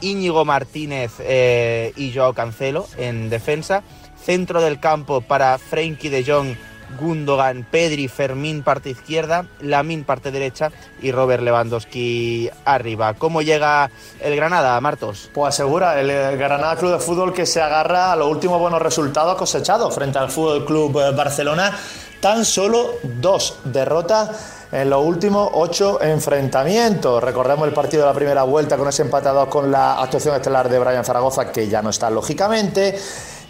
[0.00, 3.82] Íñigo Martínez eh, y Joao Cancelo en defensa.
[4.22, 6.54] Centro del campo para Frenkie de Jong,
[6.98, 13.14] Gundogan, Pedri, Fermín parte izquierda, Lamin parte derecha y Robert Lewandowski arriba.
[13.14, 15.30] ¿Cómo llega el Granada, Martos?
[15.32, 18.82] Pues asegura el eh, Granada Club de Fútbol que se agarra a los últimos buenos
[18.82, 21.76] resultados cosechados frente al Fútbol Club eh, Barcelona.
[22.20, 27.22] Tan solo dos derrotas en los últimos ocho enfrentamientos.
[27.22, 30.78] Recordemos el partido de la primera vuelta con ese dos con la actuación estelar de
[30.78, 32.98] Brian Zaragoza, que ya no está lógicamente.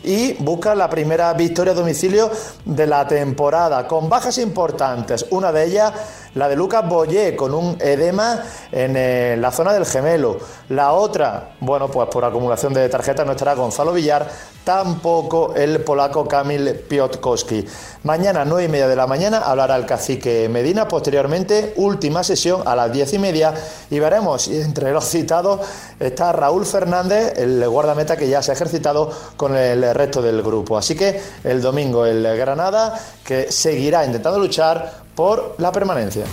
[0.02, 2.30] Y busca la primera victoria a domicilio
[2.64, 5.26] de la temporada, con bajas importantes.
[5.30, 5.92] Una de ellas,
[6.34, 10.38] la de Lucas Boyé, con un edema en eh, la zona del gemelo.
[10.68, 14.28] La otra, bueno, pues por acumulación de tarjetas no estará Gonzalo Villar,
[14.64, 17.66] tampoco el polaco Kamil Piotkowski.
[18.04, 20.86] Mañana, nueve y media de la mañana, hablará el cacique Medina.
[20.86, 23.54] Posteriormente, última sesión a las diez y media.
[23.90, 25.60] Y veremos entre los citados
[25.98, 30.78] está Raúl Fernández, el guardameta que ya se ha ejercitado con el resto del grupo.
[30.78, 36.24] Así que el domingo el Granada, que seguirá intentando luchar por la permanencia.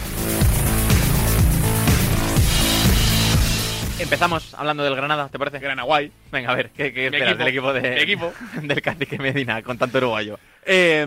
[4.00, 5.60] Empezamos hablando del Granada, ¿te parece?
[5.60, 6.10] Granaguay.
[6.32, 7.38] Venga, a ver, ¿qué, qué esperas equipo.
[7.44, 8.34] del equipo de, equipo.
[8.62, 10.40] del Cacique Medina con tanto uruguayo?
[10.66, 11.06] Eh,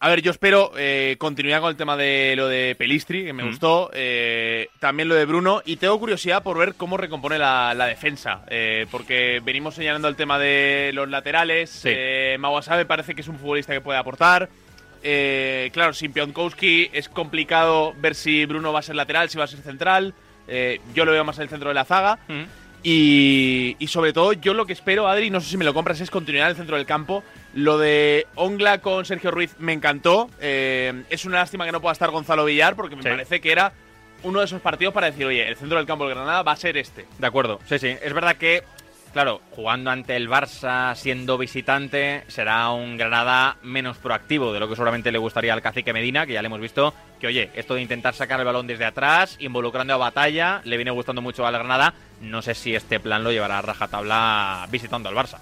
[0.00, 3.42] a ver, yo espero eh, continuidad con el tema de lo de Pelistri, que me
[3.42, 3.48] Mm.
[3.48, 3.90] gustó.
[3.92, 5.60] eh, también lo de Bruno.
[5.66, 8.40] Y tengo curiosidad por ver cómo recompone la, la defensa.
[8.48, 11.68] eh, porque venimos señalando el tema de los laterales.
[11.68, 11.90] Sí.
[11.92, 14.48] Eh, Mawasabe parece que es un futbolista que puede aportar.
[15.02, 19.44] Eh, claro, sin Pionkowski es complicado ver si Bruno va a ser lateral, si va
[19.44, 20.14] a ser central.
[20.48, 22.18] Eh, yo lo veo más en el centro de la zaga.
[22.28, 22.42] Mm.
[22.82, 26.00] Y, y sobre todo, yo lo que espero, Adri, no sé si me lo compras,
[26.00, 27.24] es continuidad en el centro del campo.
[27.54, 30.30] Lo de Ongla con Sergio Ruiz me encantó.
[30.40, 33.08] Eh, es una lástima que no pueda estar Gonzalo Villar, porque me Sí.
[33.08, 33.72] parece que era
[34.22, 36.56] uno de esos partidos para decir, oye, el centro del campo del Granada va a
[36.56, 37.04] ser este.
[37.18, 37.88] De acuerdo, sí, sí.
[38.02, 38.62] Es verdad que,
[39.12, 44.74] claro, jugando ante el Barça, siendo visitante, será un Granada menos proactivo de lo que
[44.74, 47.82] seguramente le gustaría al cacique Medina, que ya le hemos visto que, oye, esto de
[47.82, 51.94] intentar sacar el balón desde atrás, involucrando a batalla, le viene gustando mucho al Granada.
[52.20, 55.38] No sé si este plan lo llevará a rajatabla visitando al Barça.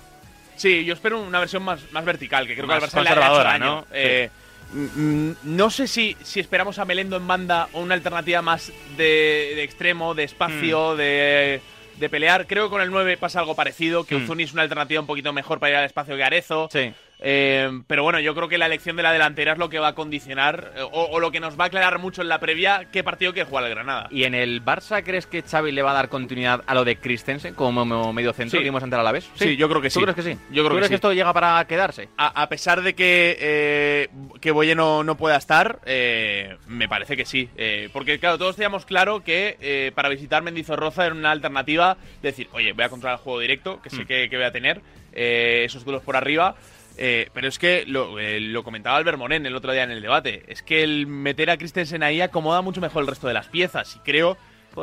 [0.56, 3.08] Sí, yo espero una versión más, más vertical, que creo Más que al Barça le
[3.08, 3.64] ha hecho conservadora, daño.
[3.64, 3.86] ¿no?
[3.92, 4.30] Eh,
[4.72, 9.52] mm, no sé si, si esperamos a Melendo en banda o una alternativa más de,
[9.54, 10.96] de extremo, de espacio, Hmm.
[10.96, 11.60] de,
[11.98, 12.46] de pelear.
[12.46, 14.24] Creo que con el 9 pasa algo parecido, que Mm.
[14.24, 16.68] Uzuni es una alternativa un poquito mejor para ir al espacio que Arezo.
[16.72, 16.92] Sí.
[17.20, 19.88] Eh, pero bueno, yo creo que la elección de la delantera es lo que va
[19.88, 22.88] a condicionar eh, o, o lo que nos va a aclarar mucho en la previa
[22.92, 24.08] qué partido quiere jugar el Granada.
[24.10, 26.96] ¿Y en el Barça crees que Xavi le va a dar continuidad a lo de
[26.96, 28.58] Christensen como medio centro Sí.
[28.58, 29.30] que vimos ante el Alavés?
[29.34, 30.02] Sí, yo creo que ¿Tú sí.
[30.02, 30.38] crees que sí?
[30.50, 30.94] Yo creo ¿Tú que crees sí.
[30.96, 32.08] esto llega para quedarse?
[32.18, 34.08] A, a pesar de que, eh,
[34.40, 37.48] que Boye no, no pueda estar, eh, me parece que sí.
[37.92, 41.96] Porque, claro, todos teníamos claro que para visitar Mendizorroza era una alternativa.
[42.22, 44.06] Decir, oye, voy a controlar el juego directo, que sé Mm.
[44.06, 44.80] que, que voy a tener,
[45.12, 46.54] eh, esos duelos por arriba.
[46.98, 50.00] Eh, pero es que lo, eh, lo comentaba Albert Monen el otro día en el
[50.00, 50.44] debate.
[50.48, 53.96] Es que el meter a Christensen ahí acomoda mucho mejor el resto de las piezas.
[53.96, 54.36] Y creo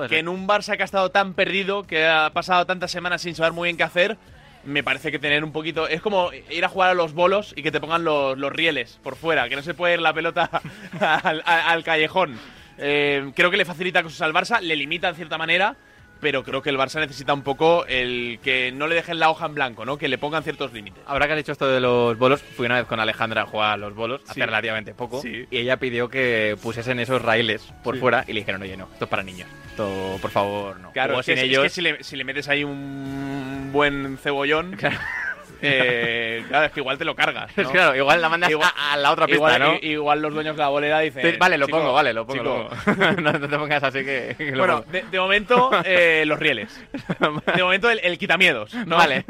[0.10, 3.36] que en un Barça que ha estado tan perdido, que ha pasado tantas semanas sin
[3.36, 4.17] saber muy bien qué hacer,
[4.63, 5.88] me parece que tener un poquito.
[5.88, 8.99] Es como ir a jugar a los bolos y que te pongan los, los rieles
[9.04, 10.49] por fuera, que no se puede ir la pelota
[10.99, 12.38] al, al- al callejón.
[12.78, 15.76] Eh, creo que le facilita cosas al Barça, le limita en cierta manera,
[16.23, 19.45] pero creo que el Barça necesita un poco el que no le dejen la hoja
[19.45, 19.97] en blanco, ¿no?
[19.99, 21.03] Que le pongan ciertos límites.
[21.05, 23.73] Ahora que has dicho esto de los bolos, fui una vez con Alejandra a jugar
[23.73, 24.31] a los bolos, Sí.
[24.31, 25.45] hace relativamente poco, Sí.
[25.51, 28.01] y ella pidió que pusiesen esos raíles por Sí.
[28.01, 29.47] fuera y le dijeron, oye, no, esto es para niños.
[29.69, 30.91] Esto, por favor, no.
[30.93, 31.63] Claro, es que, sin es- ellos.
[31.63, 34.77] que si, le, si le metes ahí un buen cebollón,
[35.63, 37.52] eh, claro, es que igual te lo cargas.
[37.58, 37.69] ¿no?
[37.71, 39.76] Claro, igual la mandas Igual- a, a la otra pista, igual, ¿no?
[39.82, 41.32] igual los dueños de la bolera dicen.
[41.32, 42.69] Sí, vale, lo "Chico, pongo, vale, lo pongo.
[42.69, 42.69] chico".
[42.86, 43.21] lo pongo.
[43.21, 44.91] no, no te pongas así que, que lo Bueno, pongo.
[44.91, 46.84] de, de momento, eh, los rieles.
[47.56, 48.73] De momento, el, el quitamiedos.
[48.73, 48.97] ¿no?
[48.97, 49.26] Vale.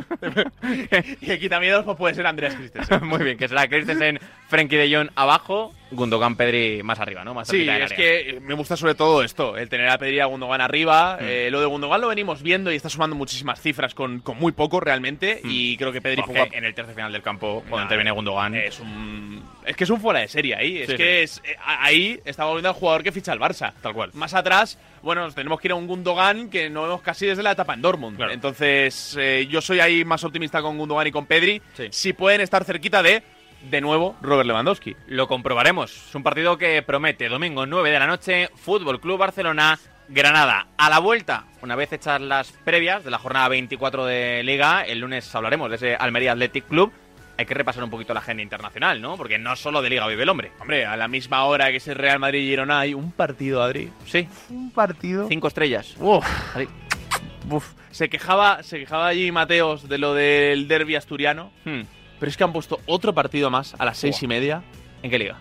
[1.22, 3.06] y el quitamiedos pues, puede ser Andreas Christensen.
[3.06, 7.34] Muy bien, que será Christensen, Frenkie de Jong abajo, Gundogan Pedri más arriba, ¿no?
[7.34, 7.88] Más Sí, es área.
[7.88, 11.17] que me gusta sobre todo esto, el tener a Pedri y a Gundogan arriba.
[11.19, 11.23] Mm.
[11.25, 14.51] Eh, lo de Gundogan lo venimos viendo y está sumando muchísimas cifras con, con muy
[14.51, 15.39] poco realmente.
[15.43, 15.49] Mm.
[15.49, 18.12] Y creo que Pedri Porque a- en el tercer final del campo, cuando Nah, interviene
[18.12, 18.56] Gundogan.
[18.56, 19.43] Es un.
[19.65, 20.77] Es que es un fuera de serie ahí.
[20.79, 23.71] Es Sí, que es, eh, ahí estamos viendo al jugador que ficha el Barça.
[23.82, 24.10] Tal cual.
[24.13, 27.43] Más atrás, bueno, nos tenemos que ir a un Gundogan que no vemos casi desde
[27.43, 28.17] la etapa en Dortmund.
[28.17, 28.32] Claro.
[28.34, 31.62] Entonces, eh, yo soy ahí más optimista con Gundogan y con Pedri.
[31.75, 31.88] Sí.
[31.91, 33.23] Si pueden estar cerquita de,
[33.69, 34.95] de nuevo, Robert Lewandowski.
[35.08, 36.08] Lo comprobaremos.
[36.10, 40.67] Es un partido que promete domingo 9 de la noche, Fútbol Club Barcelona, Granada.
[40.78, 44.99] A la vuelta, una vez hechas las previas de la jornada 24 de Liga, el
[44.99, 46.91] lunes hablaremos de ese Almería Athletic Club.
[47.36, 49.17] Hay que repasar un poquito la agenda internacional, ¿no?
[49.17, 50.52] Porque no solo de Liga vive el hombre.
[50.60, 53.63] Hombre, a la misma hora que es el Real Madrid y Girona hay un partido,
[53.63, 53.89] Adri.
[54.06, 55.28] Sí, Un partido.
[55.30, 55.95] cinco estrellas.
[55.99, 56.23] Uf.
[57.49, 57.73] Uf.
[57.91, 61.52] Se quejaba, se quejaba allí Mateos de lo del derby asturiano.
[61.65, 61.82] Hmm.
[62.23, 64.63] Pero es que han puesto otro partido más a las seis y media.
[65.01, 65.36] ¿En qué liga?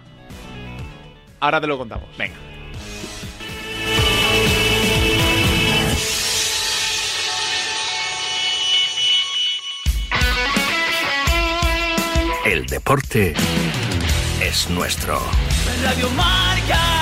[1.39, 2.09] Ahora te lo contamos.
[2.19, 2.35] Venga.
[12.45, 13.35] El deporte
[14.41, 15.21] es nuestro.
[15.85, 17.02] Radio Marca.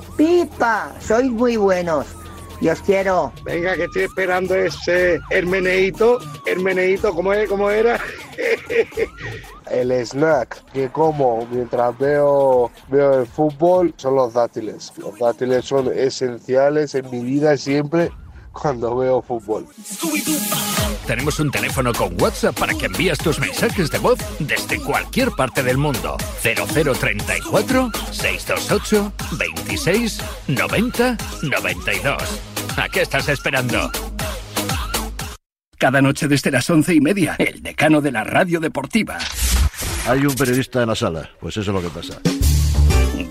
[0.21, 2.05] Pipa, sois muy buenos.
[2.59, 3.33] Y os quiero.
[3.43, 6.19] Venga, que estoy esperando ese Hermeneito.
[6.45, 7.99] Hermeneito, ¿cómo, es, cómo era?
[9.71, 14.93] el snack que como mientras veo, veo el fútbol son los dátiles.
[14.97, 18.11] Los dátiles son esenciales en mi vida siempre
[18.51, 19.67] cuando veo fútbol.
[21.07, 25.63] Tenemos un teléfono con WhatsApp para que envíes tus mensajes de voz desde cualquier parte
[25.63, 26.17] del mundo.
[26.41, 32.41] 0034 628 26 90 92.
[32.77, 33.91] ¿A qué estás esperando?
[35.77, 39.17] Cada noche desde las once y media, el decano de la radio deportiva.
[40.07, 42.19] Hay un periodista en la sala, pues eso es lo que pasa.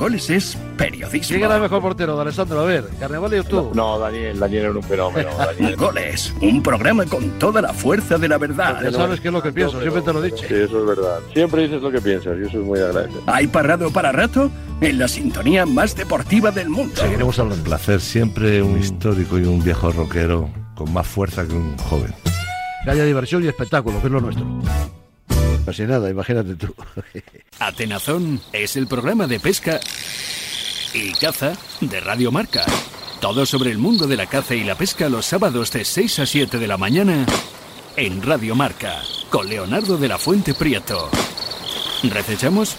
[0.00, 1.28] Goles es periodismo.
[1.28, 2.60] ¿Quién era el mejor portero, de Alessandro?
[2.60, 3.70] A ver, ¿Carnevale o tú?
[3.74, 5.28] No, Daniel, Daniel era un fenómeno.
[5.36, 5.76] Daniel.
[5.76, 8.80] Goles, un programa con toda la fuerza de la verdad.
[8.82, 10.48] Ya sabes qué es lo que pienso, siempre te lo he dicho.
[10.48, 11.18] Sí, eso es verdad.
[11.34, 13.22] Siempre dices lo que piensas, yo soy muy agradecido.
[13.26, 14.50] ¿Hay parado para rato?
[14.80, 16.94] En la sintonía más deportiva del mundo.
[16.96, 17.62] Seguiremos hablando.
[17.62, 22.14] Un placer, siempre un histórico y un viejo rockero con más fuerza que un joven.
[22.84, 24.46] Que haya diversión y espectáculo, que es lo nuestro.
[25.66, 26.74] No sé nada, imagínate tú.
[27.60, 29.80] Atenazón es el programa de pesca
[30.94, 32.64] y caza de Radio Marca.
[33.20, 36.26] Todo sobre el mundo de la caza y la pesca los sábados de 6 a
[36.26, 37.26] 7 de la mañana
[37.96, 41.10] en Radio Marca con Leonardo de la Fuente Prieto.
[42.02, 42.76] ¿Recechamos?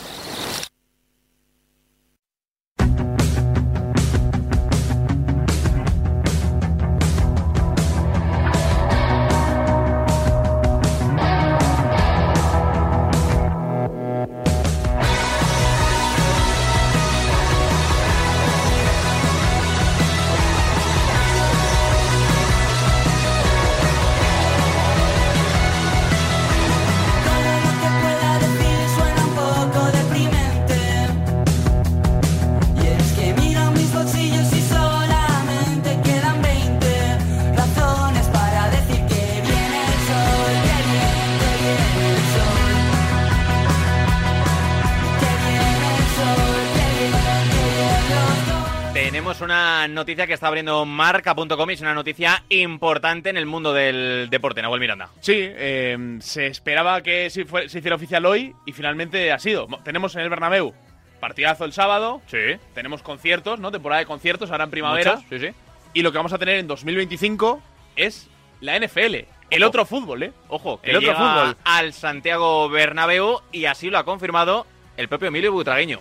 [50.01, 54.61] Noticia que está abriendo marca.com y es una noticia importante en el mundo del deporte,
[54.61, 55.09] Nahuel Miranda.
[55.21, 59.67] Sí, eh, se esperaba que se, fue- se hiciera oficial hoy y finalmente ha sido.
[59.67, 60.73] Mo- Tenemos en el Bernabéu
[61.19, 62.21] partidazo el sábado.
[62.27, 62.37] Sí.
[62.73, 63.71] Tenemos conciertos, ¿no?
[63.71, 65.15] Temporada de conciertos ahora en primavera.
[65.17, 65.53] Muchos, sí, sí.
[65.93, 67.61] Y lo que vamos a tener en 2025
[67.95, 68.27] es
[68.59, 69.25] la NFL.
[69.51, 70.31] El otro fútbol, ¿eh?
[70.47, 71.57] Ojo, que el otro llega fútbol.
[71.65, 74.65] al Santiago Bernabéu y así lo ha confirmado
[74.97, 75.99] el propio Emilio Butragueño.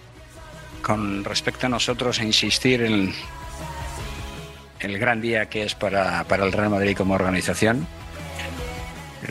[0.83, 3.13] con respecto a nosotros a insistir en
[4.81, 7.87] el gran día que es para, para el Real Madrid como organización,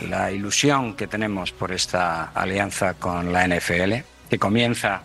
[0.08, 3.94] la ilusión que tenemos por esta alianza con la NFL,
[4.28, 5.02] que comienza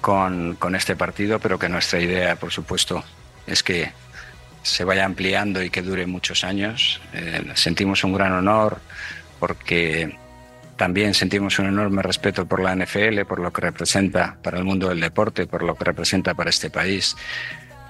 [0.00, 3.04] con, con este partido, pero que nuestra idea, por supuesto,
[3.46, 3.90] es que
[4.62, 7.00] se vaya ampliando y que dure muchos años.
[7.12, 8.80] Eh, sentimos un gran honor
[9.38, 10.16] porque
[10.76, 14.88] también sentimos un enorme respeto por la NFL, por lo que representa para el mundo
[14.88, 17.16] del deporte, por lo que representa para este país,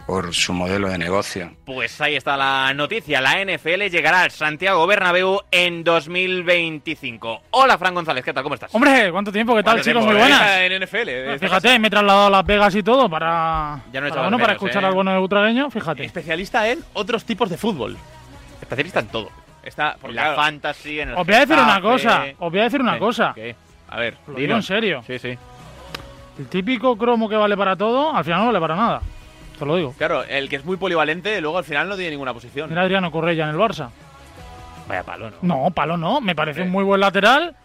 [0.06, 1.50] por su modelo de negocio.
[1.64, 3.20] Pues ahí está la noticia.
[3.20, 7.42] La NFL llegará al Santiago Bernabéu en 2025.
[7.50, 8.44] Hola, Fran González, ¿qué tal?
[8.44, 8.72] ¿Cómo estás?
[8.72, 9.56] Hombre, ¿cuánto tiempo?
[9.56, 10.04] ¿Qué tal, ¿Cuánto chicos?
[10.04, 10.58] tiempo, Muy buenas.
[10.60, 11.08] En NFL.
[11.08, 14.38] eh, Fíjate, me he trasladado a Las Vegas y todo para, Ya no para, bueno,
[14.38, 14.86] para escuchar eh.
[14.86, 16.04] al bueno de Butragueño, fíjate.
[16.04, 17.96] Especialista en otros tipos de fútbol.
[18.60, 19.30] Especialista en todo.
[19.64, 22.64] Está En la fantasy, en el Os voy a decir una cosa, os voy a
[22.64, 22.98] decir una ¿Qué?
[23.00, 23.32] cosa.
[23.34, 23.56] ¿Qué?
[23.88, 25.02] A ver, Lo digo en serio.
[25.04, 25.36] Sí, sí.
[26.38, 29.00] El típico cromo que vale para todo, al final no vale para nada.
[29.58, 29.94] Te lo digo.
[29.96, 32.68] Claro, el que es muy polivalente, luego al final no tiene ninguna posición.
[32.68, 33.88] Mira Adriano Correia en el Barça.
[34.88, 35.36] Vaya palo, ¿no?
[35.42, 36.20] No, palo no.
[36.20, 37.56] Me parece un muy buen lateral,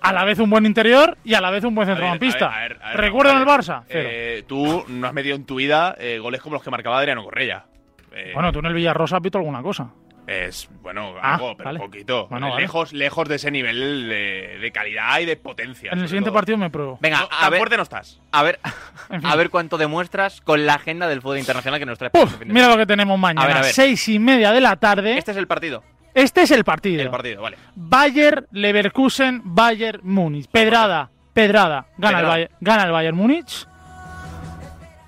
[0.00, 2.46] a la vez un buen interior y a la vez un buen centrocampista.
[2.54, 3.84] a ver, a ver, ¿Recuerdan el Barça?
[3.88, 7.24] Eh, tú no has metido en tu vida eh, goles como los que marcaba Adriano
[7.24, 7.64] Correia.
[8.12, 9.88] Eh, bueno, tú en el Villarrosa has visto alguna cosa.
[10.30, 11.78] Es, bueno, Ah, algo, pero vale.
[11.78, 12.26] poquito.
[12.28, 12.60] Bueno, vale.
[12.60, 15.90] lejos, lejos de ese nivel de, de calidad y de potencia.
[15.90, 16.34] En el siguiente todo.
[16.34, 16.98] partido me pruebo.
[17.00, 18.20] Venga, No, a ver, fuerte no estás.
[18.30, 18.60] a ver,
[19.08, 19.30] En fin.
[19.30, 22.10] a ver cuánto demuestras con la agenda del fútbol internacional que nos trae.
[22.12, 23.42] Uf, mira lo que tenemos mañana.
[23.42, 23.72] A ver, a ver.
[23.72, 25.16] Seis y media de la tarde.
[25.16, 25.82] Este es el partido.
[26.12, 27.00] Este es el partido.
[27.00, 27.56] El partido, vale.
[27.74, 30.46] Bayer Leverkusen, Bayern Múnich.
[30.50, 31.86] Pedrada, pedrada.
[31.96, 32.26] Gana, El.
[32.26, 33.66] Bayern, gana el Bayern Múnich.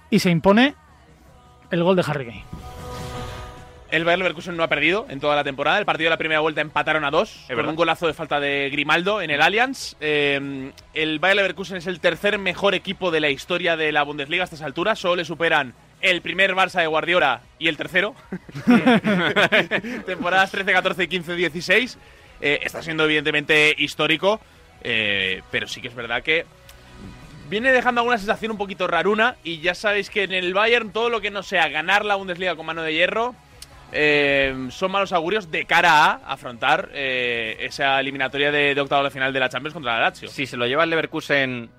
[0.09, 0.75] Y se impone
[1.71, 2.45] el gol de Harry Kane.
[3.91, 5.79] El Bayer Leverkusen no ha perdido en toda la temporada.
[5.79, 7.71] El partido de la primera vuelta empataron a dos con verdad.
[7.71, 9.97] un golazo de falta de Grimaldo en el Allianz.
[10.01, 14.43] Eh, el Bayer Leverkusen es el tercer mejor equipo de la historia de la Bundesliga
[14.43, 14.99] a estas alturas.
[14.99, 18.15] Solo le superan el primer Barça de Guardiola y el tercero.
[20.07, 21.99] Temporadas 13, 14, 15, 16.
[22.41, 24.41] Eh, está siendo evidentemente histórico,
[24.83, 26.47] eh, pero sí que es verdad que
[27.49, 31.11] viene dejando alguna sensación un poquito raruna y ya sabéis que en el Bayern todo
[31.11, 33.35] lo que no sea ganar la Bundesliga con mano de hierro
[33.93, 35.93] eh, son malos augurios de cara
[36.25, 40.01] a afrontar eh, esa eliminatoria de, de octavo de final de la Champions contra la
[40.01, 40.29] Lazio.
[40.29, 41.71] Si se lo lleva el Leverkusen.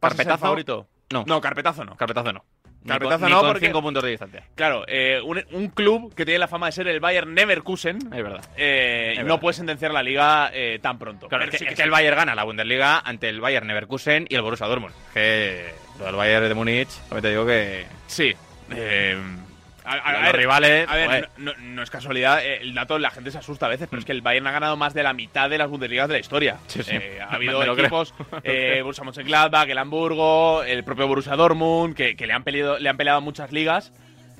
[0.00, 0.38] ¿Pasa a ser ¿Carpetazo?
[0.44, 0.86] favorito?
[1.10, 1.24] No.
[1.26, 1.96] No, carpetazo no.
[1.96, 2.44] Carpetazo no.
[2.82, 4.44] Ni Carpetazo con- ni no, con porque- cinco puntos de distancia.
[4.54, 8.22] Claro, eh, un, un club que tiene la fama de ser el Bayern Leverkusen Es
[8.22, 8.44] verdad.
[8.56, 9.40] eh, Es no verdad.
[9.40, 11.26] puede sentenciar la liga eh, tan pronto.
[11.28, 13.66] Claro, es que, sí es que que el Bayern gana la Bundesliga ante el Bayern
[13.66, 14.94] Leverkusen y el Borussia Dortmund.
[15.12, 17.86] Que lo del Bayern de Múnich, también te digo que.
[18.06, 18.34] Sí.
[19.88, 23.30] A, ver, rivales, A ver, no, no- no es casualidad, eh, el dato la gente
[23.30, 25.48] se asusta a veces, pero es que el Bayern ha ganado más de la mitad
[25.48, 26.58] de las Bundesligas de la historia.
[26.66, 26.90] Sí, sí.
[26.94, 32.26] Eh, ha habido equipos, eh, Borussia Mönchengladbach, el Hamburgo, el propio Borussia Dortmund, que, que
[32.26, 33.92] le, han peleado, le han peleado muchas ligas,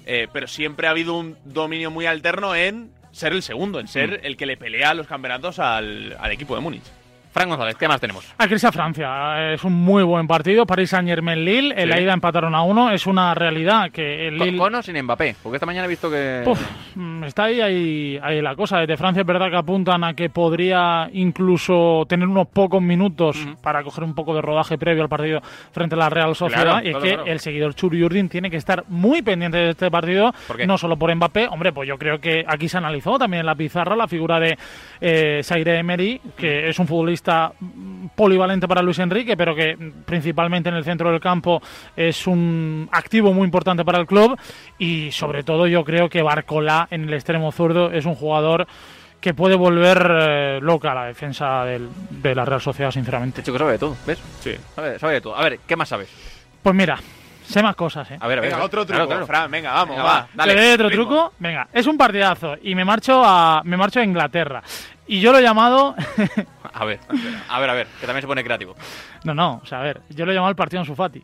[0.07, 4.21] eh, pero siempre ha habido un dominio muy alterno en ser el segundo, en ser
[4.23, 4.27] Mm.
[4.27, 6.83] el que le pelea los campeonatos al, al equipo de Múnich.
[7.31, 8.25] Fran González, ¿qué más tenemos?
[8.39, 9.53] Aquí a Francia.
[9.53, 10.67] Es un muy buen partido.
[10.67, 11.73] París Saint Germain Lille.
[11.77, 11.87] En Sí.
[11.89, 12.91] la ida empataron a uno.
[12.91, 14.59] Es una realidad que el Con, Lille.
[14.59, 15.37] con o sin Mbappé?
[15.43, 16.43] Porque esta mañana he visto que.
[16.45, 16.61] Puf,
[16.95, 18.79] mm, está ahí, ahí, ahí la cosa.
[18.79, 23.83] Desde Francia es verdad que apuntan a que podría incluso tener unos pocos minutos para
[23.83, 25.41] coger un poco de rodaje previo al partido
[25.73, 26.63] frente a la Real Sociedad.
[26.63, 27.31] Claro, y es claro, que claro.
[27.33, 30.33] el seguidor Churi Urdin tiene que estar muy pendiente de este partido,
[30.67, 31.49] no solo por Mbappé.
[31.49, 34.57] Hombre, pues yo creo que aquí se analizó también en la pizarra la figura de
[35.01, 40.03] eh, Zaire Emery, que es un futbolista mm, polivalente para Luis Enrique, pero que mm,
[40.05, 41.61] principalmente en el centro del campo
[41.97, 44.39] es un activo muy importante para el club.
[44.79, 48.67] Y sobre todo yo creo que Barcola en el extremo zurdo es un jugador
[49.21, 53.43] que puede volver eh, loca la defensa del- de la Real Sociedad, sinceramente.
[53.43, 54.19] Chico sabe de todo, ¿ves?
[54.41, 54.53] Sí.
[54.77, 55.37] Sabe, sabe de todo.
[55.37, 56.09] A ver, ¿qué más sabes?
[56.63, 56.99] Pues mira,
[57.45, 58.17] sé más cosas, ¿eh?
[58.21, 58.51] A ver, a ver.
[58.53, 59.27] Venga, otro truco, Claro, claro.
[59.27, 60.13] Fran, venga, vamos, Venga, va.
[60.21, 60.55] va, dale.
[60.55, 61.05] ¿Te doy otro ritmo.
[61.05, 61.33] truco?
[61.41, 64.63] Venga, es un partidazo y me marcho a me marcho a Inglaterra.
[65.09, 65.97] Y yo lo he llamado
[66.79, 67.01] A ver,
[67.49, 68.75] a ver, a ver, que también se pone creativo.
[69.25, 71.23] No, no, o sea, a ver, yo lo he llamado el partido Ansu Fati.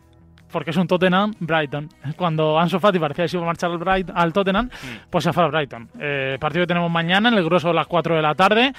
[0.51, 1.89] Porque es un Tottenham-Brighton.
[2.15, 4.69] Cuando Ansu Fati parecía que se iba a marchar al, Bright- al Tottenham,
[5.09, 5.89] pues se fue al Brighton.
[5.99, 8.71] Eh, partido que tenemos mañana, en el grueso de las 4 de la tarde.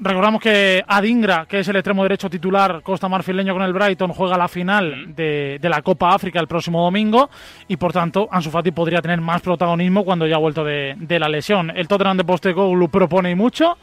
[0.00, 4.38] Recordamos que Adingra, que es el extremo derecho titular costa marfileño con el Brighton, juega
[4.38, 7.28] la final de, de la Copa África el próximo domingo
[7.66, 11.18] y por tanto Ansu Fati podría tener más protagonismo cuando ya ha vuelto de, de
[11.18, 11.72] la lesión.
[11.76, 13.76] El Tottenham de Postecoglou propone y mucho,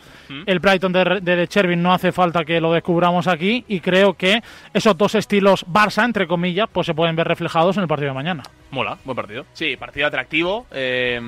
[0.45, 4.13] el Brighton de, de De Chervin no hace falta que lo descubramos aquí y creo
[4.13, 4.41] que
[4.73, 8.15] esos dos estilos Barça, entre comillas, pues se pueden ver reflejados en el partido de
[8.15, 8.43] mañana.
[8.71, 9.45] Mola, buen partido.
[9.53, 10.65] Sí, partido atractivo.
[10.71, 11.19] Eh,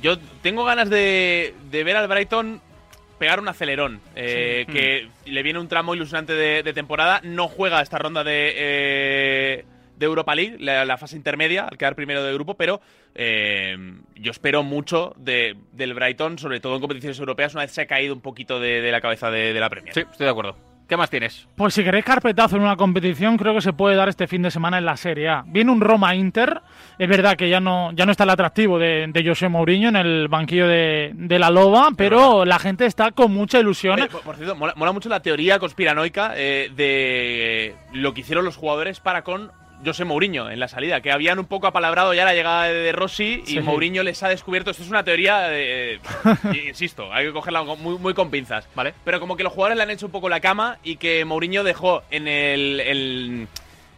[0.00, 2.60] yo tengo ganas de, de ver al Brighton
[3.18, 4.00] pegar un acelerón.
[4.16, 4.72] eh, Sí.
[4.72, 7.20] Que le viene un tramo ilusionante de, de temporada.
[7.24, 9.64] No juega esta ronda de, eh,
[9.96, 12.80] de Europa League, la, la fase intermedia, al quedar primero de grupo, pero
[13.14, 13.76] eh,
[14.16, 17.86] yo espero mucho de- del Brighton, sobre todo en competiciones europeas, una vez se ha
[17.86, 19.94] caído un poquito de, de la cabeza de, de la Premier.
[19.94, 20.56] Sí, estoy de acuerdo.
[20.86, 21.48] ¿Qué más tienes?
[21.56, 24.50] Pues si queréis carpetazo en una competición, creo que se puede dar este fin de
[24.50, 25.42] semana en la Serie A.
[25.46, 26.60] Viene un Roma-Inter.
[26.98, 29.96] Es verdad que ya no, ya no está el atractivo de, de José Mourinho en
[29.96, 33.98] el banquillo de, de la Loba, pero la gente está con mucha ilusión.
[33.98, 38.44] Oye, por, por cierto, mola, mola mucho la teoría conspiranoica eh, de lo que hicieron
[38.44, 39.52] los jugadores para con
[39.84, 43.42] José Mourinho en la salida, que habían un poco apalabrado ya la llegada de Rossi
[43.46, 43.60] y Sí.
[43.60, 44.70] Mourinho les ha descubierto.
[44.70, 45.98] Esto es una teoría, eh,
[46.66, 48.94] insisto, hay que cogerla muy, muy con pinzas, ¿vale?
[49.04, 51.64] Pero como que los jugadores le han hecho un poco la cama y que Mourinho
[51.64, 53.48] dejó en el, el-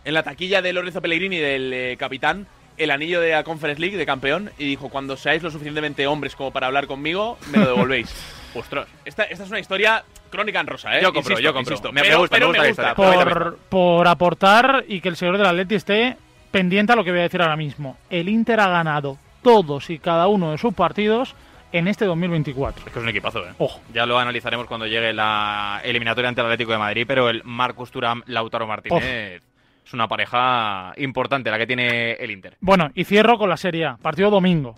[0.04, 2.46] en la taquilla de Lorenzo Pellegrini, del eh, capitán,
[2.78, 6.36] el anillo de la Conference League de campeón y dijo, cuando seáis lo suficientemente hombres
[6.36, 8.14] como para hablar conmigo, me lo devolvéis.
[8.58, 11.02] Ostras, esta, esta es una historia crónica en rosa, ¿eh?
[11.02, 11.72] Yo compro, Insisto, yo compro.
[11.74, 11.92] insisto.
[11.92, 12.94] Me- me Pero- gusta, me gusta historia.
[13.24, 16.16] por, por aportar y que el señor del Atleti esté
[16.50, 17.96] pendiente a lo que voy a decir ahora mismo.
[18.10, 21.34] El Inter ha ganado todos y cada uno de sus partidos
[21.72, 22.84] en este 2024.
[22.86, 23.52] Es que es un equipazo, ¿eh?
[23.58, 23.80] Ojo.
[23.92, 27.90] Ya lo analizaremos cuando llegue la eliminatoria ante el Atlético de Madrid, pero el Marcus
[27.90, 29.42] Thuram, Lautaro Martínez
[29.84, 32.56] es una pareja importante la que tiene el Inter.
[32.60, 33.96] Bueno, y cierro con la Serie A.
[33.98, 34.74] Partido domingo.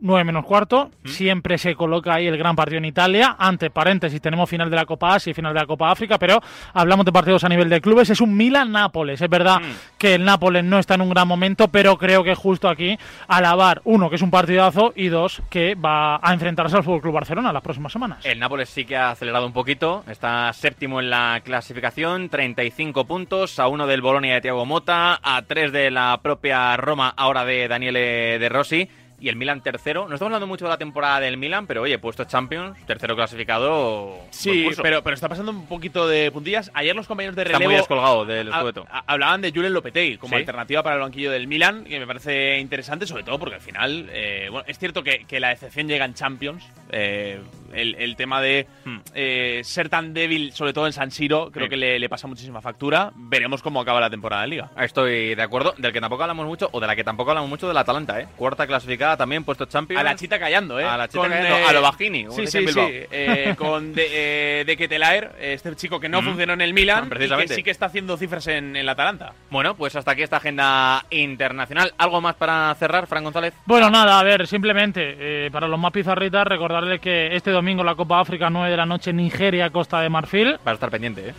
[0.00, 3.36] 9 menos cuarto, siempre se coloca ahí el gran partido en Italia.
[3.38, 6.40] Ante paréntesis, tenemos final de la Copa Asia y final de la Copa África, pero
[6.72, 8.10] hablamos de partidos a nivel de clubes.
[8.10, 9.20] Es un Milan-Nápoles.
[9.20, 9.58] Es verdad
[9.98, 13.80] que el Nápoles no está en un gran momento, pero creo que justo aquí alabar,
[13.84, 17.52] uno, que es un partidazo, y dos, que va a enfrentarse al Fútbol Club Barcelona
[17.52, 18.24] las próximas semanas.
[18.24, 23.58] El Nápoles sí que ha acelerado un poquito, está séptimo en la clasificación, 35 puntos,
[23.58, 27.68] a uno del Bolonia de Thiago Mota, a tres de la propia Roma, ahora de
[27.68, 28.88] Daniele De Rossi,
[29.20, 30.06] y el Milan tercero.
[30.08, 34.16] No estamos hablando mucho de la temporada del Milan, pero oye, puesto Champions, tercero clasificado.
[34.30, 36.70] Sí, pero, pero está pasando un poquito de puntillas.
[36.74, 37.70] Ayer los compañeros de Está relevo...
[37.70, 40.40] muy descolgado del ha- Hablaban de Julen Lopetegui como ¿Sí?
[40.40, 44.08] alternativa para el banquillo del Milan, que me parece interesante, sobre todo porque al final,
[44.12, 46.64] eh, bueno, es cierto que, que la decepción llega en Champions.
[46.90, 47.40] eh,
[47.72, 48.98] el, el tema de Hmm.
[49.14, 51.70] eh, ser tan débil, sobre todo en San Siro, creo Sí.
[51.70, 53.12] que le, le pasa muchísima factura.
[53.14, 54.70] Veremos cómo acaba la temporada de Liga.
[54.78, 57.68] Estoy de acuerdo, del que tampoco hablamos mucho, o de la que tampoco hablamos mucho,
[57.68, 58.28] del Atalanta, ¿eh?
[58.36, 60.00] Cuarta clasificada también puesto Champions.
[60.00, 60.84] A la chita callando, ¿eh?
[60.84, 62.80] A la chita Con, callando, eh, a lo Bajini, Sí, sí, sí.
[62.80, 66.24] eh, con de, eh, de Ketelaer, este chico que no Mm.
[66.24, 67.54] funcionó en el Milan, y que Precisamente.
[67.54, 69.32] sí que está haciendo cifras en, en la Atalanta.
[69.50, 71.92] Bueno, pues hasta aquí esta agenda internacional.
[71.98, 73.54] ¿Algo más para cerrar, Fran González?
[73.66, 75.16] Bueno, nada, a ver, simplemente
[75.46, 78.86] eh, para los más pizarritas recordarles que este domingo la Copa África 9 de la
[78.86, 80.58] noche Nigeria, Costa de Marfil.
[80.64, 81.34] Para estar pendiente, ¿eh?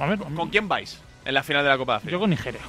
[0.00, 2.12] A ver, ¿Con quién vais en la final de la Copa de África?
[2.12, 2.60] yo con Nigeria.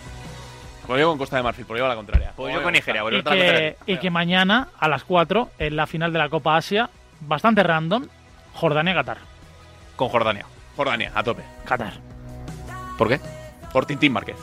[0.88, 2.32] Pues yo con Costa de Marfil, por llevar la contraria.
[2.36, 6.14] Pues yo con Nigeria, Y que, y que mañana a las 4 en la final
[6.14, 6.90] de la Copa Asia,
[7.22, 8.06] bastante random,
[8.54, 9.18] Jordania-Qatar.
[9.96, 10.46] Con Jordania.
[10.76, 11.42] Jordania, a tope.
[11.66, 11.94] Qatar.
[12.98, 13.20] ¿Por qué?
[13.74, 14.36] Por Tintín Márquez.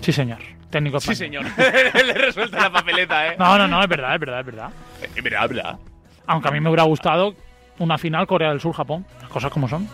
[0.00, 0.38] Sí, señor.
[0.70, 1.44] Técnico Sí, español.
[1.56, 1.94] señor.
[2.06, 3.36] Le resuelta la papeleta, ¿eh?
[3.38, 4.70] No, no, no, es verdad, es verdad, es verdad.
[5.14, 5.78] Es verdad, es verdad.
[6.26, 7.34] Aunque a mí me hubiera gustado
[7.78, 9.04] una final Corea del Sur-Japón.
[9.20, 9.88] Las cosas como son.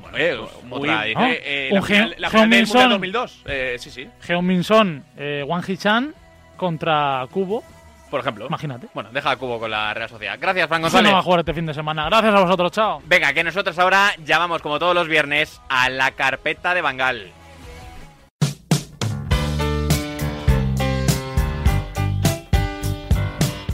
[0.00, 0.38] Bueno, eh,
[0.70, 1.26] Otra, eh, ¿no?
[1.26, 2.90] eh, Un la final, Ge- la final del Heung-min Mundial Son.
[2.90, 3.42] 2002.
[3.46, 4.08] Eh, sí, sí.
[4.28, 6.14] Heung-min Son, eh, Wang Hee-chan
[6.56, 7.62] contra Kubo.
[8.10, 8.46] Por ejemplo.
[8.46, 8.86] Imagínate.
[8.94, 10.38] Bueno, deja a Cubo con la Real Sociedad.
[10.40, 11.10] Gracias, Fran González.
[11.10, 12.04] no va a jugar este fin de semana.
[12.06, 13.02] Gracias a vosotros, chao.
[13.06, 17.32] Venga, que nosotros ahora llamamos, como todos los viernes, a la carpeta de Bangal.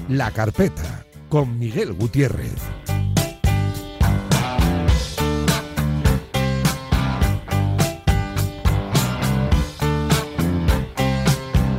[0.08, 0.99] La carpeta
[1.30, 2.56] con Miguel Gutiérrez.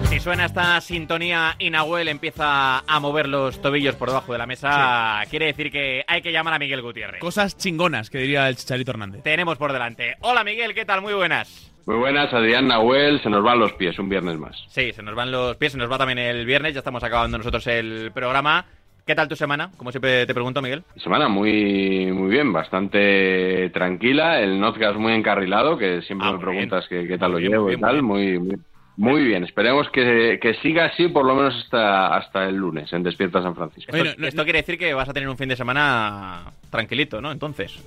[0.10, 4.46] Si suena esta sintonía y Nahuel empieza a mover los tobillos por debajo de la
[4.46, 7.20] mesa, quiere decir que hay que llamar a Miguel Gutiérrez.
[7.20, 9.22] Cosas chingonas, que diría el Chicharito Hernández.
[9.22, 10.16] Tenemos por delante.
[10.22, 11.02] Hola Miguel, ¿qué tal?
[11.02, 11.74] Muy buenas.
[11.86, 14.64] Muy buenas, Adrián Nahuel, se nos van los pies, un viernes más.
[14.70, 17.38] Sí, se nos van los pies, se nos va también el viernes, ya estamos acabando
[17.38, 18.66] nosotros el programa.
[19.06, 19.72] ¿Qué tal tu semana?
[19.78, 20.84] Como siempre te pregunto, Miguel.
[20.98, 26.86] Semana muy muy bien, bastante tranquila, el Notcast muy encarrilado, que siempre Ah, me preguntas
[26.88, 28.60] qué, qué tal Muy lo bien, llevo y tal, muy muy, muy,
[28.98, 29.44] muy bien.
[29.44, 33.56] Esperemos que, que siga así por lo menos hasta, hasta el lunes en Despierta San
[33.56, 33.96] Francisco.
[33.96, 37.32] Esto, esto quiere decir que vas a tener un fin de semana tranquilito, ¿no?
[37.32, 37.84] Entonces.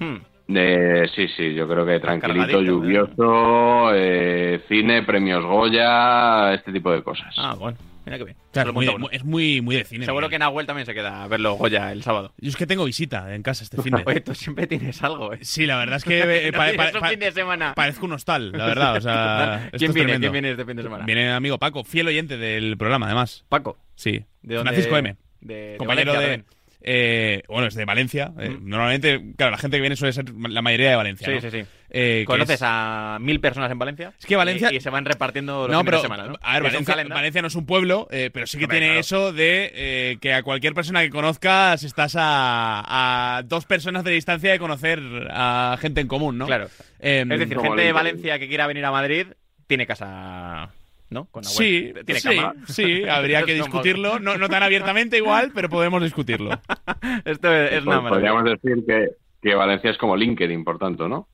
[0.00, 0.16] Hmm.
[0.48, 7.02] Eh, sí, sí, yo creo que tranquilito, lluvioso, eh, cine, premios Goya, este tipo de
[7.02, 7.34] cosas.
[7.36, 7.76] Ah, bueno,
[8.06, 8.36] mira que bien.
[8.72, 9.08] Muy, uno.
[9.10, 10.04] es muy, muy de cine.
[10.06, 12.32] Seguro que Nahuel también se queda a verlo Goya el sábado.
[12.38, 15.32] Yo es que tengo visita en casa este fin de Oye, tú siempre tienes algo,
[15.34, 15.38] ¿eh?
[15.42, 17.74] Sí, la verdad es que eh, No pa- un fin de semana.
[17.74, 18.96] parezco un hostal, la verdad.
[18.96, 20.18] O sea, ¿Quién viene?
[20.18, 21.04] ¿Quién viene este fin de semana?
[21.04, 23.44] Viene amigo Paco, fiel oyente del programa, además.
[23.48, 23.76] Paco.
[23.94, 24.24] Sí.
[24.42, 24.70] ¿De dónde?
[24.70, 25.16] Francisco M.
[25.40, 26.44] De- de compañero Valencia de.
[26.86, 28.32] Eh, bueno, es de Valencia.
[28.38, 31.26] eh, Normalmente, claro, la gente que viene suele ser la mayoría de Valencia.
[31.26, 31.40] Sí, ¿no?
[31.40, 31.64] sí, sí.
[31.90, 34.12] Eh, ¿Conoces es- a mil personas en Valencia?
[34.18, 36.38] Es que Valencia- Y, y se van repartiendo los No, fines pero de semana, ¿no?
[36.42, 36.94] a ver, Valencia.
[37.08, 39.00] Valencia no es un pueblo, eh, pero sí que Hombre, tiene claro.
[39.00, 44.12] eso de eh, que a cualquier persona que conozcas estás a, a dos personas de
[44.12, 46.46] distancia de conocer a gente en común, ¿no?
[46.46, 46.68] Claro.
[47.00, 47.92] Em, es decir, gente de.
[47.92, 49.26] Valencia que quiera venir a Madrid
[49.66, 50.70] tiene casa,
[51.10, 51.26] ¿no?
[51.26, 51.44] Con.
[51.44, 52.54] Sí, tiene sí, cama.
[52.68, 56.50] sí, habría que discutirlo, no, no tan abiertamente igual, pero podemos discutirlo.
[57.24, 58.10] Esto es, es una Pues maravilla.
[58.10, 59.08] podríamos decir que,
[59.42, 61.28] que Valencia es como LinkedIn, por tanto, ¿no?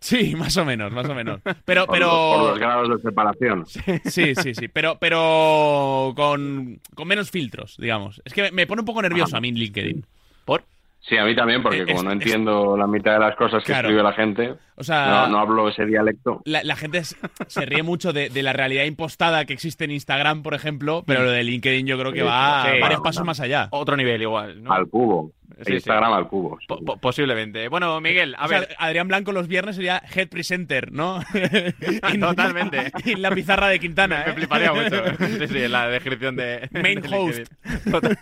[0.00, 1.40] Sí, más o menos, más o menos.
[1.64, 2.06] Pero, Por, pero...
[2.08, 3.66] los, por los grados de separación.
[4.04, 8.20] Sí, sí, sí, pero, pero con, con menos filtros, digamos.
[8.24, 10.04] Es que me pone un poco nervioso a mí LinkedIn.
[10.44, 10.64] ¿Por?
[11.08, 13.34] Sí, a mí también, porque Eh, como es- no es- entiendo la mitad de las
[13.34, 13.88] cosas que Claro.
[13.88, 16.42] escribe la gente, O sea, no, no hablo ese dialecto.
[16.44, 17.16] la, la gente es-
[17.48, 21.24] se ríe mucho de, de la realidad impostada que existe en Instagram, por ejemplo, pero
[21.24, 23.26] lo de LinkedIn yo creo que va sí, varios pasos no.
[23.26, 23.66] más allá.
[23.72, 24.72] Otro nivel igual, ¿no?
[24.72, 25.32] Al cubo.
[25.64, 26.58] Sí, Instagram al cubo.
[26.60, 26.66] sí.
[26.66, 27.68] Po- po- posiblemente.
[27.68, 28.74] Bueno, Miguel, a O sea, ver.
[28.78, 31.20] Adrián Blanco los viernes sería Head Presenter, ¿no?
[32.12, 32.90] Y- Totalmente.
[33.04, 34.34] Y la pizarra de Quintana, Me ¿eh?
[34.34, 35.02] fliparía mucho.
[35.38, 36.68] Sí, sí, en la descripción de.
[36.72, 37.38] Main de host.
[37.38, 37.92] LinkedIn.
[37.92, 38.18] Total.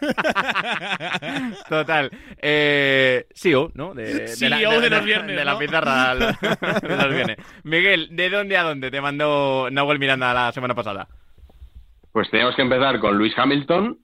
[1.69, 2.11] Total.
[2.41, 3.95] Eh, CEO, ¿no?
[3.95, 5.59] De, CEO de los viernes, De la ¿no?
[5.59, 7.37] pizarra de los viernes.
[7.65, 11.09] Miguel, ¿de dónde a dónde te mandó Nahuel Miranda la semana pasada?
[12.13, 13.99] Pues teníamos que empezar con Luis Hamilton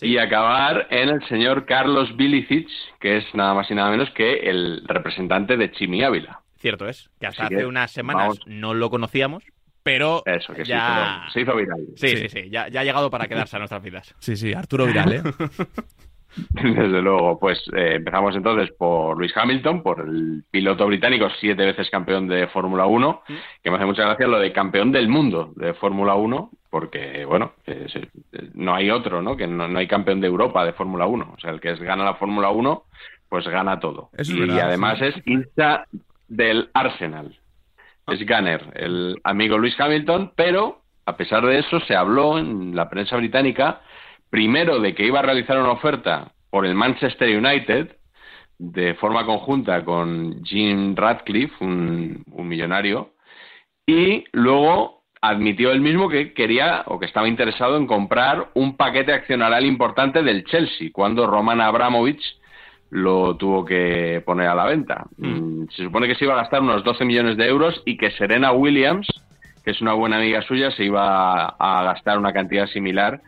[0.00, 2.68] y acabar en el señor Carlos Bilicic,
[3.00, 6.40] que es nada más y nada menos que el representante de Chimi Ávila.
[6.58, 8.40] Cierto es, que hasta Así hace que unas semanas vamos.
[8.46, 9.42] no lo conocíamos,
[9.82, 11.26] Pero Eso, que Ya.
[11.30, 11.80] se, hizo, se hizo viral.
[11.96, 12.28] sí, sí, Sí.
[12.28, 14.14] sí, ya, ya ha llegado para quedarse a nuestras vidas.
[14.18, 15.22] Sí, sí, Arturo Viral, ¿eh?
[16.50, 21.90] Desde luego, pues eh, empezamos entonces por Luis Hamilton, por el piloto británico, siete veces
[21.90, 23.22] campeón de Fórmula 1,
[23.62, 27.52] que me hace mucha gracia lo de campeón del mundo de Fórmula 1, porque, bueno,
[27.66, 29.36] eh, eh, no hay otro, ¿no?
[29.36, 31.34] Que no, no hay campeón de Europa de Fórmula 1.
[31.36, 32.82] O sea, el que es, gana la Fórmula 1,
[33.28, 34.10] pues gana todo.
[34.16, 35.06] Es y verdad, además sí.
[35.06, 35.84] es hincha
[36.28, 37.36] del Arsenal.
[38.08, 42.88] Es Gunner, el amigo Luis Hamilton, pero a pesar de eso se habló en la
[42.88, 43.80] prensa británica
[44.34, 47.94] primero de que iba a realizar una oferta por el Manchester United
[48.58, 53.10] de forma conjunta con Jim Radcliffe, un, un millonario,
[53.86, 59.12] y luego admitió él mismo que quería o que estaba interesado en comprar un paquete
[59.12, 62.24] accionarial importante del Chelsea cuando Roman Abramovich
[62.90, 65.04] lo tuvo que poner a la venta.
[65.16, 68.10] Mm, Se supone que se iba a gastar unos 12 millones de euros y que
[68.10, 69.06] Serena Williams,
[69.64, 73.20] que es una buena amiga suya, se iba a, a gastar una cantidad similar,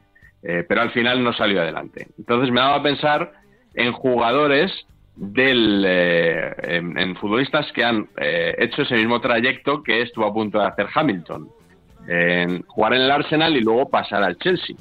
[0.43, 2.09] eh, pero al final no salió adelante.
[2.19, 3.33] Entonces me daba a pensar
[3.75, 4.73] en jugadores
[5.17, 10.33] del eh, en, en futbolistas que han eh, hecho ese mismo trayecto que estuvo a
[10.33, 11.49] punto de hacer Hamilton.
[12.09, 14.77] En jugar en el Arsenal y luego pasar al Chelsea.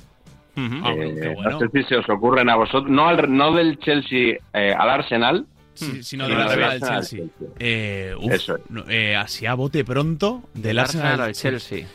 [0.58, 4.74] Eh, No sé si se os ocurren a vosotros, no, al- no del Chelsea eh,
[4.78, 7.26] al Arsenal, Sí, sino sino del Arsenal al Chelsea.
[7.60, 11.88] Eh, uf, Eso eh, así a bote pronto, del Arsenal Arsenal al Chelsea.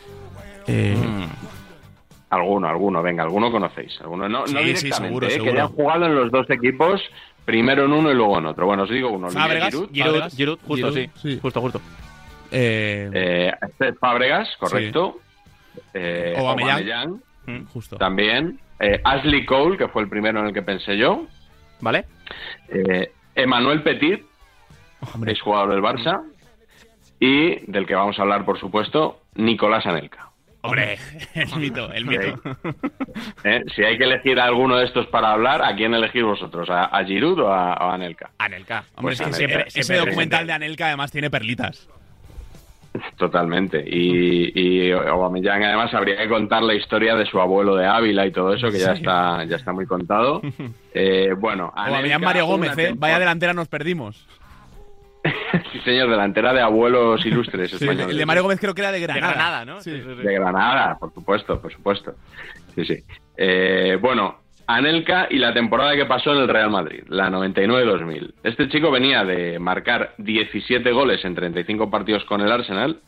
[0.67, 0.95] Eh,
[2.31, 3.99] Alguno, alguno, venga, alguno conocéis.
[4.01, 5.51] Alguno, no, Sí, no sí, directamente, seguro, eh, que seguro.
[5.51, 7.01] hayan jugado en los dos equipos,
[7.45, 8.65] primero en uno y luego en otro.
[8.65, 9.29] Bueno, os digo uno.
[9.29, 11.39] Fábregas, Giroud, Giroud, Giroud, justo, Giroud, sí.
[11.41, 11.81] Justo, justo.
[12.49, 15.19] Eh, este Fábregas, correcto.
[15.93, 17.19] Eh, Aubameyang.
[17.47, 17.97] Aubameyang, Justo.
[17.97, 18.59] también.
[18.79, 21.25] Eh, Ashley Cole, que fue el primero en el que pensé yo.
[21.81, 22.05] ¿Vale?
[22.69, 24.23] Eh, Emmanuel Petit,
[25.27, 26.21] es jugador del Barça.
[27.19, 30.30] Y del que vamos a hablar, por supuesto, Nicolás Anelka.
[30.63, 30.97] Hombre,
[31.33, 32.39] el mito, el mito.
[33.43, 36.69] Eh, Si hay que elegir a alguno de estos para hablar, ¿a quién elegís vosotros?
[36.69, 38.29] ¿A, a Giroud o a, a Anelka?
[38.37, 38.83] Anelka.
[38.95, 39.37] Hombre, Pues sí, Anelka.
[39.37, 41.87] siempre- ese Siempre documental de Anelka además tiene perlitas.
[43.17, 43.81] Totalmente.
[43.87, 44.51] Y,
[44.87, 48.53] y Aubameyang además habría que contar la historia de su abuelo de Ávila y todo
[48.53, 48.97] eso, que ya Sí.
[49.01, 50.41] está ya está muy contado.
[50.93, 52.93] Eh, bueno, Aubameyang Anelka, Mario Gómez, ¿eh?
[52.97, 54.27] Vaya delantera nos perdimos.
[55.71, 58.11] Sí, señor, delantera de abuelos ilustres Sí, el, de, españoles.
[58.11, 59.33] el de Mario Gómez creo que era de Granada.
[59.33, 59.81] Granada, ¿no?
[59.81, 59.91] Sí.
[59.91, 62.13] De Granada, por supuesto, por supuesto.
[62.75, 62.95] Sí, sí.
[63.37, 68.33] Eh, bueno, Anelka y la temporada que pasó en el Real Madrid, la 99-2000.
[68.43, 72.99] Este chico venía de marcar 17 goles en 35 partidos con el Arsenal.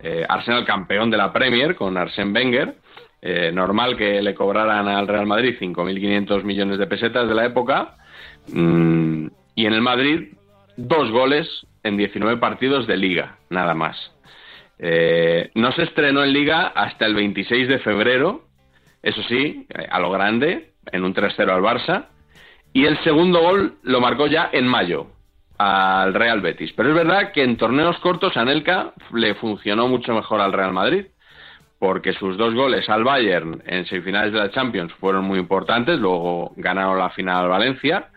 [0.00, 2.74] Eh, Arsenal campeón de la Premier con Arsène Wenger.
[3.20, 7.96] Eh, normal que le cobraran al Real Madrid 5.500 millones de pesetas de la época.
[8.52, 10.34] Mm, y en el Madrid,
[10.76, 13.96] dos goles en 19 partidos de liga, nada más.
[14.78, 18.44] Eh, no se estrenó en liga hasta el 26 de febrero,
[19.02, 22.06] eso sí, eh, a lo grande, en un 3-0 al Barça.
[22.72, 25.08] Y el segundo gol lo marcó ya en mayo
[25.58, 26.72] al Real Betis.
[26.74, 31.06] Pero es verdad que en torneos cortos Anelka le funcionó mucho mejor al Real Madrid,
[31.78, 36.52] porque sus dos goles al Bayern en semifinales de la Champions fueron muy importantes, luego
[36.56, 38.08] ganaron la final al Valencia,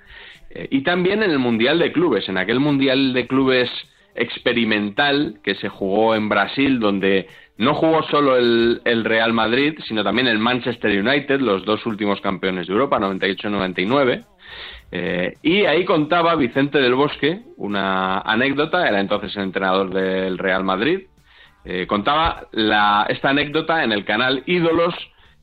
[0.53, 3.69] eh, y también en el Mundial de Clubes, en aquel Mundial de Clubes
[4.15, 7.27] experimental que se jugó en Brasil, donde
[7.57, 12.67] no jugó solo el, Real Madrid, sino también el Manchester United, los dos últimos campeones
[12.67, 14.25] de Europa, 98-99.
[14.91, 20.63] Eh, y ahí contaba Vicente del Bosque una anécdota, era entonces el entrenador del Real
[20.65, 21.01] Madrid,
[21.63, 24.95] eh, contaba la, esta anécdota en el canal Ídolos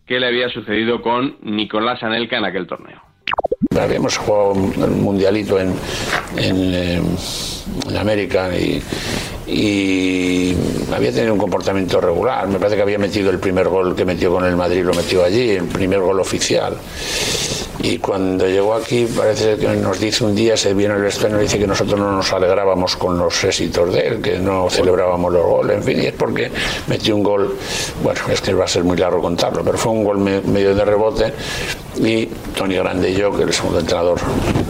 [0.07, 3.08] que le había sucedido con Nicolás Anelka en aquel torneo.
[3.81, 5.75] Habíamos jugado un mundialito en,
[6.37, 7.03] en, eh,
[7.89, 8.83] en América y,
[9.49, 10.55] y
[10.95, 12.47] había tenido un comportamiento regular.
[12.49, 15.25] Me parece que había metido el primer gol que metió con el Madrid, lo metió
[15.25, 16.77] allí, el primer gol oficial.
[17.81, 21.43] Y cuando llegó aquí, parece que nos dice un día, se viene el vestuario y
[21.43, 25.45] dice que nosotros no nos alegrábamos con los éxitos de él, que no celebrábamos los
[25.47, 26.51] goles, en fin, y es porque
[26.89, 27.57] metió un gol,
[28.03, 30.75] bueno, es que va a ser muy largo contarlo, pero fue un gol me- medio
[30.75, 31.33] de rebote
[32.01, 32.27] y
[32.57, 34.19] Tony Grande y yo, que el segundo entrenador,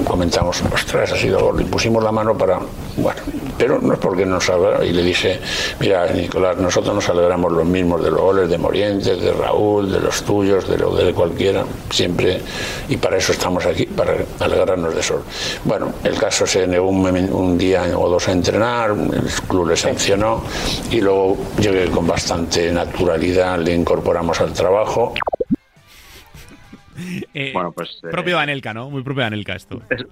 [0.07, 2.61] comentamos, ostras, ha sido gol, y pusimos la mano para,
[2.99, 3.21] bueno,
[3.59, 5.41] pero no es porque nos alegra- y le dije,
[5.81, 10.01] mira, Nicolás, nosotros nos alegramos los mismos de los goles de Morientes, de Raúl, de
[10.01, 12.41] los tuyos, de lo de cualquiera, siempre,
[12.89, 15.25] y para eso estamos aquí, para alegrarnos de eso.
[15.65, 19.77] Bueno, el caso se negó un, un día o dos a entrenar, el club le
[19.77, 20.43] sancionó,
[20.91, 25.15] y luego llegué con bastante naturalidad, le incorporamos al trabajo.
[27.35, 28.91] Eh, Bueno, pues, eh, propio de Anelka, ¿no?
[28.91, 29.81] Muy propio de Anelka esto.
[29.91, 30.05] Es,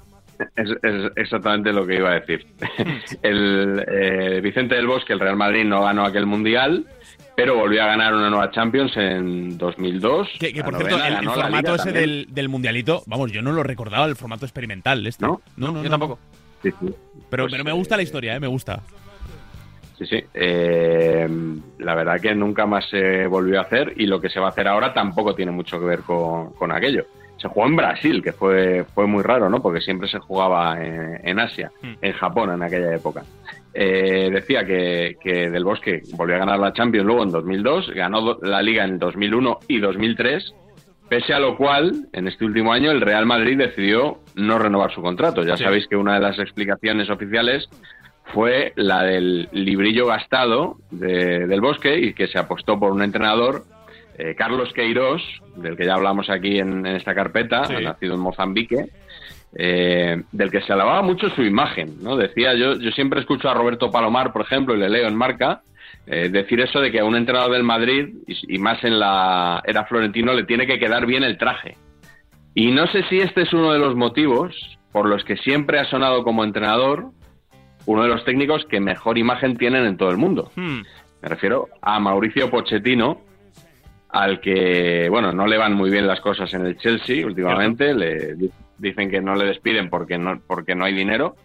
[0.56, 2.46] es exactamente lo que iba a decir.
[3.22, 6.86] El eh, Vicente del Bosque, el Real Madrid, no ganó aquel mundial,
[7.34, 10.28] pero volvió a ganar una nueva Champions en 2002.
[10.38, 14.06] Que, que, por cierto, el, formato ese del, del mundialito, vamos, yo no lo recordaba,
[14.06, 15.26] el formato experimental este.
[15.26, 15.90] No, no, no yo no.
[15.90, 16.18] tampoco.
[16.62, 16.94] Sí, sí.
[17.30, 18.40] Pero, Pues, pero me gusta la historia, ¿eh?
[18.40, 18.82] Me gusta.
[19.98, 20.24] Sí, sí.
[20.34, 21.28] Eh,
[21.78, 24.50] la verdad que nunca más se volvió a hacer y lo que se va a
[24.50, 27.06] hacer ahora tampoco tiene mucho que ver con, con aquello.
[27.46, 29.60] Se jugó en Brasil, que fue, fue muy raro, ¿no?
[29.62, 31.70] Porque siempre se jugaba en, en Asia,
[32.00, 33.22] en Japón en aquella época.
[33.74, 38.38] Eh, decía que, que Del Bosque volvió a ganar la Champions luego en 2002, ganó
[38.42, 40.54] la Liga en 2001 y 2003,
[41.08, 45.02] pese a lo cual, en este último año, el Real Madrid decidió no renovar su
[45.02, 45.42] contrato.
[45.42, 45.64] Ya Sí.
[45.64, 47.68] sabéis que una de las explicaciones oficiales
[48.32, 53.62] fue la del librillo gastado de- del bosque y que se apostó por un entrenador,
[54.18, 55.22] eh, Carlos Queiroz,
[55.56, 57.74] del que ya hablamos aquí en, en esta carpeta, Sí.
[57.82, 58.86] nacido en Mozambique,
[59.58, 62.16] eh, del que se alababa mucho su imagen, ¿no?
[62.16, 65.62] Decía, yo, yo siempre escucho a Roberto Palomar, por ejemplo, y le leo en Marca,
[66.06, 69.62] eh, decir eso de que a un entrenador del Madrid, y, y más en la
[69.66, 71.76] era florentino, le tiene que quedar bien el traje.
[72.54, 74.54] Y no sé si este es uno de los motivos
[74.92, 77.10] por los que siempre ha sonado como entrenador
[77.84, 80.50] uno de los técnicos que mejor imagen tienen en todo el mundo.
[80.56, 80.80] Hmm.
[81.22, 83.20] Me refiero a Mauricio Pochettino,
[84.22, 87.94] al que, bueno, no le van muy bien las cosas en el Chelsea últimamente.
[87.94, 91.36] Le di- dicen que no le despiden porque no, porque no hay dinero.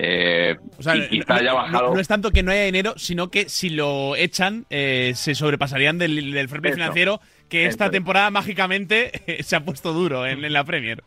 [0.00, 1.94] Eh, O sea, y quizá no, haya bajado.
[1.94, 5.98] no es tanto que no haya dinero, sino que si lo echan, eh, se sobrepasarían
[5.98, 6.76] del, del fair play Eso.
[6.80, 9.10] financiero, que esta Eso temporada mágicamente
[9.42, 11.02] se ha puesto duro en, en la Premier.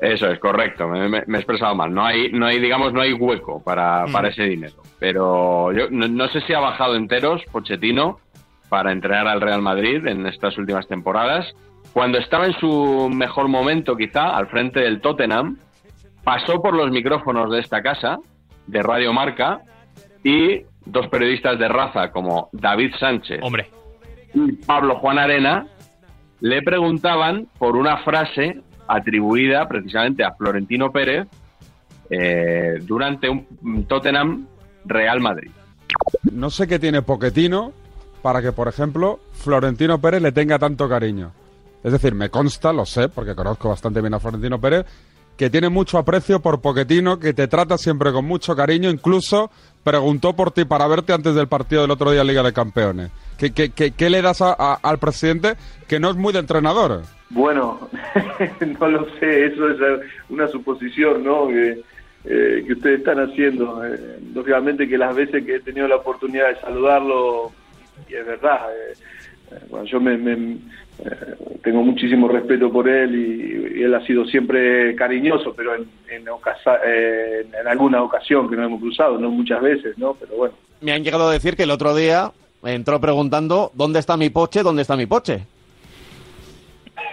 [0.00, 1.92] Eso es correcto, me, me- me he expresado mal.
[1.92, 4.12] No hay, no hay, digamos, no hay hueco para, Mm.
[4.12, 4.82] para ese dinero.
[4.98, 8.18] Pero yo no, no sé si ha bajado enteros Pochettino
[8.74, 11.46] para entrenar al Real Madrid en estas últimas temporadas.
[11.92, 15.58] Cuando estaba en su mejor momento, quizá, al frente del Tottenham,
[16.24, 18.18] pasó por los micrófonos de esta casa,
[18.66, 19.60] de Radio Marca,
[20.24, 23.70] y dos periodistas de raza como David Sánchez Hombre.
[24.34, 25.68] y Pablo Juan Arena
[26.40, 31.28] le preguntaban por una frase atribuida precisamente a Florentino Pérez
[32.10, 34.48] eh, durante un Tottenham
[34.84, 35.52] Real Madrid.
[36.32, 37.72] No sé qué tiene Poquetino
[38.24, 41.30] para que, por ejemplo, Florentino Pérez le tenga tanto cariño.
[41.82, 44.86] Es decir, me consta, lo sé, porque conozco bastante bien a Florentino Pérez,
[45.36, 49.50] que tiene mucho aprecio por Poquetino, que te trata siempre con mucho cariño, incluso
[49.82, 53.10] preguntó por ti para verte antes del partido del otro día en Liga de Campeones.
[53.36, 55.56] ¿Qué, qué- qué- le das al presidente
[55.86, 57.02] que no es muy de entrenador?
[57.28, 57.90] Bueno,
[58.80, 60.00] no lo sé, eso es eh,
[60.30, 61.48] una suposición, ¿no?
[61.48, 61.82] Que,
[62.24, 63.84] eh, que ustedes están haciendo.
[63.84, 67.52] Eh, lógicamente que las veces que he tenido la oportunidad de saludarlo,
[68.08, 68.92] y es verdad, eh,
[69.52, 70.58] eh, bueno, yo me, me-
[71.04, 75.86] eh, tengo muchísimo respeto por él y, y él ha sido siempre cariñoso, pero en,
[76.10, 80.14] en, ocasa- eh, en alguna ocasión que nos hemos cruzado, no muchas veces, ¿no?
[80.14, 80.54] Pero bueno.
[80.80, 82.30] Me han llegado a decir que el otro día
[82.64, 84.62] entró preguntando ¿dónde está mi poche?
[84.62, 85.46] ¿Dónde está mi poche?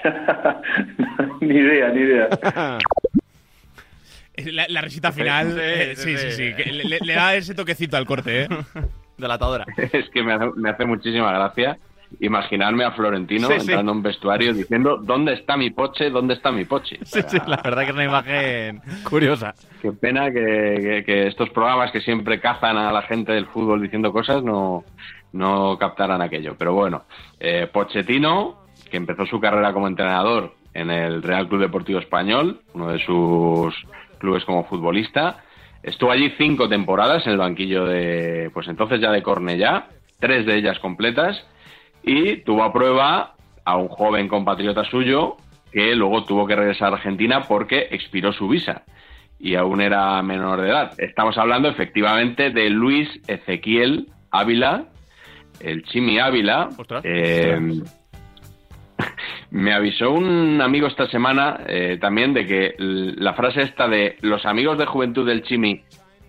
[1.41, 2.29] ni idea, ni idea.
[4.45, 5.53] La, la risita final,
[5.95, 8.47] sí, sí, sí, le- le da ese toquecito al corte, ¿eh?
[9.21, 9.65] Delatadora.
[9.77, 11.77] es que me hace, me hace muchísima gracia
[12.19, 16.09] imaginarme a Florentino Sí, entrando a un vestuario diciendo ¿dónde está mi poche?
[16.09, 16.99] ¿Dónde está mi poche?
[17.03, 19.53] Sí, sí, la verdad que es una imagen curiosa.
[19.81, 20.33] Qué pena que,
[20.81, 24.83] que- que estos programas que siempre cazan a la gente del fútbol diciendo cosas no,
[25.31, 26.55] no captaran aquello.
[26.57, 27.03] Pero bueno,
[27.39, 28.57] eh, Pochettino,
[28.89, 33.73] que empezó su carrera como entrenador en el Real Club Deportivo Español, uno de sus
[34.19, 35.37] clubes como futbolista,
[35.83, 39.87] estuvo allí cinco temporadas en el banquillo de, pues entonces ya de Cornellá,
[40.19, 41.45] tres de ellas completas,
[42.03, 45.37] y tuvo a prueba a un joven compatriota suyo
[45.71, 48.83] que luego tuvo que regresar a Argentina porque expiró su visa
[49.39, 50.93] y aún era menor de edad.
[50.97, 54.85] Estamos hablando efectivamente de Luis Ezequiel Ávila,
[55.59, 56.69] el Chimi Ávila.
[57.03, 57.59] Eh,
[59.51, 64.45] me avisó un amigo esta semana eh, también de que la frase esta de los
[64.45, 65.81] amigos de juventud del Chimi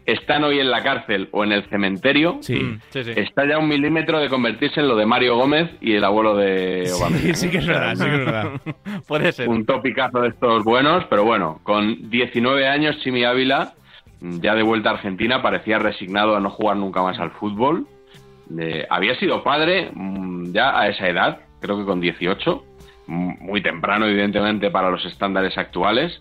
[0.04, 3.12] están hoy en la cárcel o en el cementerio Sí, sí, sí.
[3.14, 6.34] está ya a un milímetro de convertirse en lo de Mario Gómez y el abuelo
[6.36, 7.16] de Obama.
[7.18, 8.50] Sí, sí que es verdad, sí que es verdad.
[9.06, 9.48] Puede ser.
[9.48, 13.74] Un topicazo de estos buenos, pero bueno, con 19 años Chimi Ávila,
[14.20, 17.86] ya de vuelta a Argentina, parecía resignado a no jugar nunca más al fútbol.
[18.58, 22.64] Eh, había sido padre mm, ya a esa edad, creo que con 18,
[23.06, 26.20] mm, muy temprano evidentemente para los estándares actuales,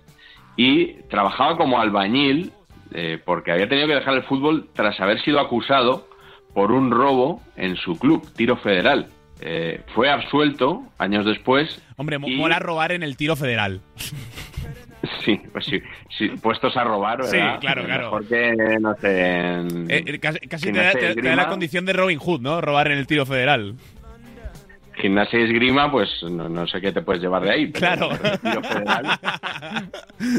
[0.56, 2.52] y trabajaba como albañil
[2.94, 6.08] eh, porque había tenido que dejar el fútbol tras haber sido acusado
[6.54, 9.08] por un robo en su club, Tiro Federal.
[9.44, 13.82] Eh, fue absuelto años después Hombre, Y- mola robar en el tiro federal.
[15.26, 15.80] Sí, pues sí,
[16.18, 17.60] sí, puestos a robar, Sí, ¿verdad?
[17.60, 18.04] claro, claro.
[18.06, 21.36] Mejor que, no sé, en- Eh, casi casi te, da, y te- te da esgrima.
[21.36, 22.62] la condición de Robin Hood, ¿no?
[22.62, 23.76] Robar en el tiro federal.
[25.02, 27.68] Gimnasia y esgrima, pues no, no sé qué te puedes llevar de ahí.
[27.68, 28.10] pero Claro.
[28.64, 29.06] federal,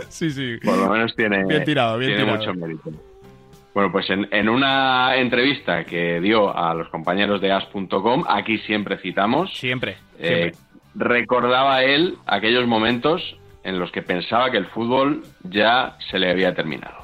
[0.08, 0.56] sí, sí.
[0.64, 2.38] por lo menos tiene, Bien tirado, bien tiene tirado.
[2.38, 2.90] mucho mérito.
[3.74, 8.98] Bueno, pues en, en una entrevista que dio a los compañeros de as.com, aquí siempre
[8.98, 9.96] citamos, Siempre.
[10.18, 10.52] eh,
[10.94, 16.54] recordaba él aquellos momentos en los que pensaba que el fútbol ya se le había
[16.54, 16.96] terminado.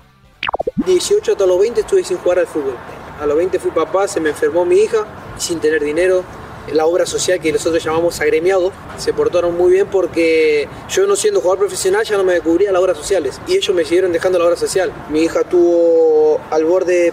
[0.85, 2.77] 18 hasta los 20 estuve sin jugar al fútbol.
[3.21, 4.99] A los 20 fui papá, se me enfermó mi hija,
[5.39, 6.23] sin tener dinero,
[6.73, 11.41] la obra social que nosotros llamamos agremiado, se portaron muy bien porque yo no siendo
[11.41, 14.47] jugador profesional ya no me cubría las obras sociales y ellos me siguieron dejando la
[14.47, 14.93] obra social.
[15.11, 17.13] Mi hija tuvo al borde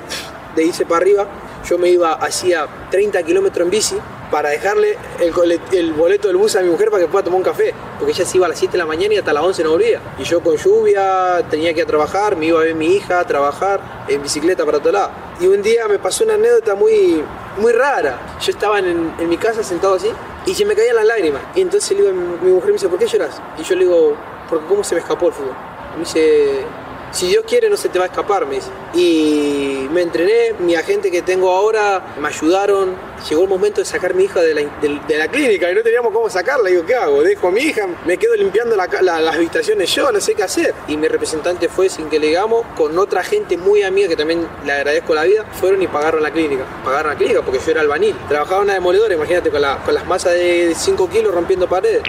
[0.56, 1.28] de irse para arriba,
[1.68, 3.98] yo me iba hacía 30 kilómetros en bici
[4.32, 7.74] para dejarle el, boleto del bus a mi mujer para que pueda tomar un café,
[7.98, 9.72] porque ella se iba a las 7 de la mañana y hasta las 11 no
[9.72, 10.02] volvía.
[10.18, 13.20] Y yo con lluvia tenía que ir a trabajar, me iba a ver mi hija
[13.20, 15.12] a trabajar en bicicleta para todo lado.
[15.40, 17.24] Y un día me pasó una anécdota muy,
[17.58, 18.38] muy rara.
[18.42, 20.10] Yo estaba en, mi casa sentado así
[20.46, 21.42] y se me caían las lágrimas.
[21.56, 23.42] Y entonces le digo, mi mujer me dice, ¿por qué lloras?
[23.58, 24.16] Y yo le digo,
[24.50, 25.56] porque cómo se me escapó el fútbol.
[25.94, 26.66] Y me dice,
[27.12, 28.68] si Dios quiere no se te va a escapar, me dice.
[28.94, 32.96] Y me entrené, mi agente que tengo ahora me ayudaron.
[33.30, 35.82] Llegó el momento de sacar a mi hija de la, de- la clínica y no
[35.82, 36.70] teníamos cómo sacarla.
[36.70, 37.24] Digo, ¿qué hago?
[37.24, 40.44] Dejo a mi hija, me quedo limpiando la la- las habitaciones yo, no sé qué
[40.44, 40.74] hacer.
[40.88, 44.48] Y mi representante fue, sin que le digamos, con otra gente muy amiga que también
[44.66, 46.64] le agradezco la vida, fueron y pagaron la clínica.
[46.84, 48.16] Pagaron la clínica porque yo era albanil.
[48.28, 52.04] Trabajaba en una demoledora, imagínate, con, la- con las masas de 5 kilos rompiendo paredes.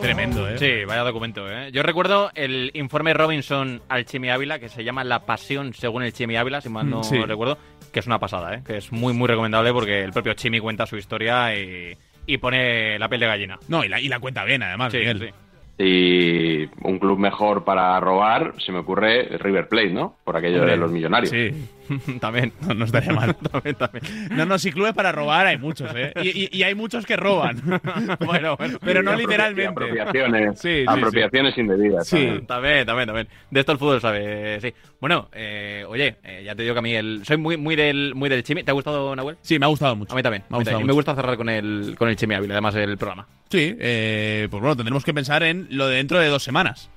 [0.00, 0.58] Tremendo, ¿eh?
[0.58, 1.70] Sí, vaya documento, ¿eh?
[1.72, 6.12] Yo recuerdo el informe Robinson al Chimi Ávila, que se llama La Pasión según el
[6.12, 7.18] Chimi Ávila, si mal no sí.
[7.18, 7.58] recuerdo,
[7.92, 8.62] que es una pasada, ¿eh?
[8.64, 11.96] Que es muy, muy recomendable porque el propio Chimi cuenta su historia y,
[12.26, 13.58] y pone la piel de gallina.
[13.68, 15.18] No, y la, y la cuenta bien, además, Sí, Miguel.
[15.18, 15.34] sí.
[15.80, 20.16] Y un club mejor para robar, se me ocurre River Plate, ¿no?
[20.24, 21.30] Por aquello Hombre, de los millonarios.
[21.30, 21.52] Sí.
[22.20, 22.52] también.
[22.66, 23.36] No, no estaría mal.
[23.52, 24.02] también, también.
[24.36, 26.12] No, no, si clubes para robar hay muchos, ¿eh?
[26.22, 27.62] Y, y- y hay muchos que roban.
[28.26, 28.78] bueno, bueno.
[28.84, 29.68] Pero no literalmente.
[29.68, 32.08] Apropiaciones, Sí, sí, apropiaciones indebidas.
[32.08, 33.28] Sí, también, también, también.
[33.50, 34.74] De esto el fútbol sabe, sí.
[35.00, 38.14] Bueno, eh, oye, eh, ya te digo que a mí el, soy muy, muy del,
[38.16, 38.64] muy del Chimi.
[38.64, 39.36] ¿Te ha gustado, Nahuel?
[39.42, 40.12] Sí, me ha gustado mucho.
[40.12, 40.42] A mí también.
[40.48, 40.80] Me ha gustado.
[40.80, 43.26] Y me gusta cerrar con el, con el Chimi Ávila, además el programa.
[43.48, 46.90] Sí, eh, pues bueno, tendremos que pensar en lo de dentro de dos semanas.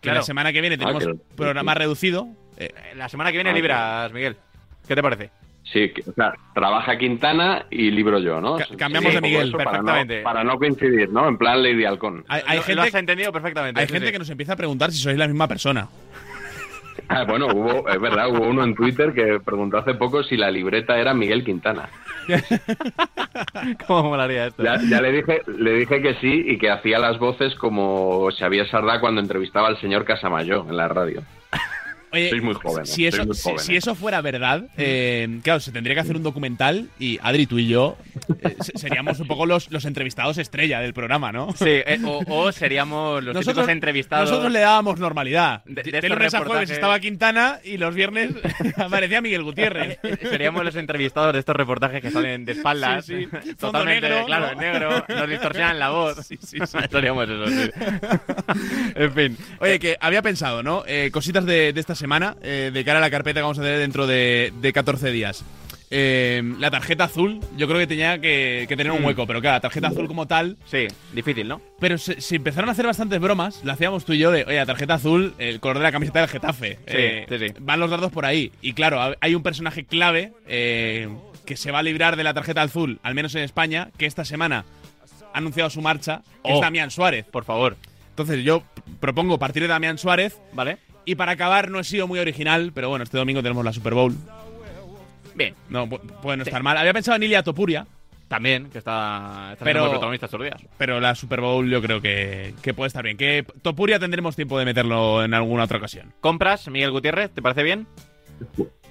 [0.00, 0.18] Que Claro.
[0.20, 2.26] la semana que viene tenemos Ah, que- programa reducido.
[2.58, 4.36] Eh, La semana que viene Ah, libras, Miguel.
[4.88, 5.30] ¿Qué te parece?
[5.72, 8.56] Sí, que- o sea, trabaja Quintana y libro yo, ¿no?
[8.56, 10.22] Ca- cambiamos de Miguel, eso para no- perfectamente.
[10.22, 11.28] Para no, coincidir, ¿no?
[11.28, 12.24] En plan Lady Halcón.
[12.28, 13.80] Hay, gente, lo has entendido perfectamente.
[13.80, 14.12] hay sí, gente sí.
[14.12, 15.88] que nos empieza a preguntar si sois la misma persona.
[17.08, 20.50] Ah, bueno, hubo, es verdad, hubo uno en Twitter que preguntó hace poco si la
[20.50, 21.88] libreta era Miguel Quintana.
[23.86, 24.62] ¿Cómo molaría esto?
[24.62, 28.68] Ya, ya le dije le dije que sí y que hacía las voces como Xavier
[28.68, 31.22] Sardá cuando entrevistaba al señor Casamayo en la radio.
[32.16, 33.62] Oye, Sois muy jóvenes, Si eso, sois muy si- jóvenes.
[33.64, 37.58] si eso fuera verdad, eh, claro, se tendría que hacer un documental y Adri, tú
[37.58, 37.96] y yo
[38.42, 41.52] eh, se- seríamos un poco los, los entrevistados estrella del programa, ¿no?
[41.56, 44.28] Sí, eh, o, o seríamos los típicos entrevistados.
[44.30, 45.62] Nosotros le dábamos normalidad.
[45.64, 48.30] De- de De, estos lunes a jueves estaba Quintana y los viernes
[48.76, 49.98] aparecía Miguel Gutiérrez.
[50.22, 53.04] Seríamos los entrevistados de estos reportajes que salen de espaldas.
[53.06, 53.26] Sí,
[53.58, 54.52] Totalmente, negro, claro, ¿no?
[54.52, 55.04] en negro.
[55.08, 56.26] Nos distorsionan la voz.
[56.26, 56.78] Sí, sí, sí.
[56.90, 57.70] Seríamos eso, sí.
[58.94, 59.36] en fin.
[59.60, 60.84] Oye, que había pensado, ¿no?
[60.86, 62.05] Eh, cositas de, de esta semana,
[62.42, 65.44] eh, de cara a la carpeta que vamos a tener dentro de, de 14 días.
[65.88, 69.04] Eh, la tarjeta azul, yo creo que tenía que, que tener un Mm.
[69.06, 70.56] hueco, pero claro, la tarjeta azul como tal.
[70.64, 71.60] Sí, difícil, ¿no?
[71.78, 74.56] Pero se, se empezaron a hacer bastantes bromas, la hacíamos tú y yo de, oye,
[74.56, 76.78] la tarjeta azul, el color de la camiseta del Getafe.
[76.86, 77.54] Eh, sí, sí.
[77.60, 78.50] Van los dardos por ahí.
[78.62, 81.08] Y claro, ha- hay un personaje clave eh,
[81.44, 84.24] que se va a librar de la tarjeta azul, al menos en España, que esta
[84.24, 84.64] semana
[85.32, 86.54] ha anunciado su marcha, que Oh.
[86.56, 87.26] es Damián Suárez.
[87.30, 87.76] Por favor.
[88.10, 88.64] Entonces yo
[88.98, 90.40] propongo partir de Damián Suárez.
[90.52, 90.78] Vale.
[91.06, 93.94] Y para acabar, no he sido muy original, pero bueno, este domingo tenemos la Super
[93.94, 94.14] Bowl.
[95.34, 95.54] Bien.
[95.70, 96.76] No, pu- puede no estar mal.
[96.76, 97.86] Había pensado en Ilia Topuria,
[98.28, 100.60] También, que está, está Pero- siendo protagonista estos días.
[100.76, 103.16] pero la Super Bowl yo creo que, que puede estar bien.
[103.16, 106.12] Que Topuria tendremos tiempo de meterlo en alguna otra ocasión.
[106.20, 107.30] ¿Compras, Miguel Gutiérrez?
[107.30, 107.86] ¿Te parece bien?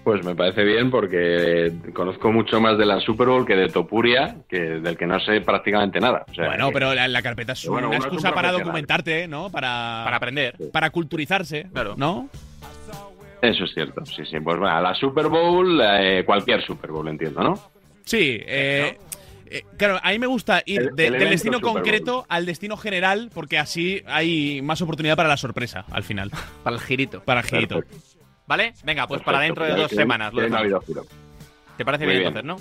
[0.06, 4.36] Pues me parece bien porque conozco mucho más de la Super Bowl que de Topuria,
[4.48, 6.24] que del que no sé prácticamente nada.
[6.30, 9.50] O sea, bueno, que- pero la, la carpeta es bueno, una excusa para documentarte, ¿no?
[9.50, 10.56] Para, Para aprender.
[10.72, 11.96] para culturizarse, Claro.
[11.98, 12.30] ¿no?
[13.42, 14.40] Eso es cierto, sí, sí.
[14.40, 17.56] Pues bueno, la Super Bowl, eh, cualquier Super Bowl, entiendo, ¿no?
[18.04, 19.00] Sí, eh,
[19.48, 21.82] eh, claro, a mí me gusta ir El- de- el del destino Super Bowl.
[21.82, 26.30] concreto al destino general, porque así hay más oportunidad para la sorpresa al final.
[26.64, 27.22] Para el girito.
[27.24, 27.80] Para el girito.
[27.80, 28.15] Perfecto.
[28.48, 28.74] ¿Vale?
[28.84, 30.34] Venga, pues para dentro de dos que- semanas.
[30.34, 30.50] Lo que.
[31.78, 32.38] ¿Te parece bien, bien.
[32.38, 32.58] entonces, no?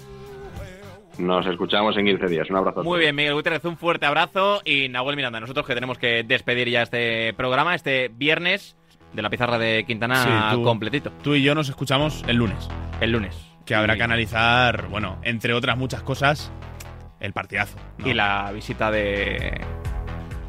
[1.18, 2.50] Nos escuchamos en 15 días.
[2.50, 2.80] Un abrazo.
[2.80, 4.60] a Muy bien, Miguel Gutiérrez, un fuerte abrazo.
[4.64, 8.76] Y Nahuel Miranda, nosotros que tenemos que despedir ya este programa, este viernes,
[9.12, 11.12] de la pizarra de Quintana Sí, tú- completito.
[11.22, 12.68] Tú y yo nos escuchamos el lunes.
[13.00, 13.36] El lunes.
[13.64, 16.50] Que habrá que analizar, bueno, entre otras muchas cosas,
[17.20, 17.78] el partidazo.
[17.98, 18.08] ¿no?
[18.08, 19.60] Y la visita de.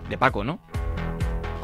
[0.10, 0.60] de Paco, ¿no?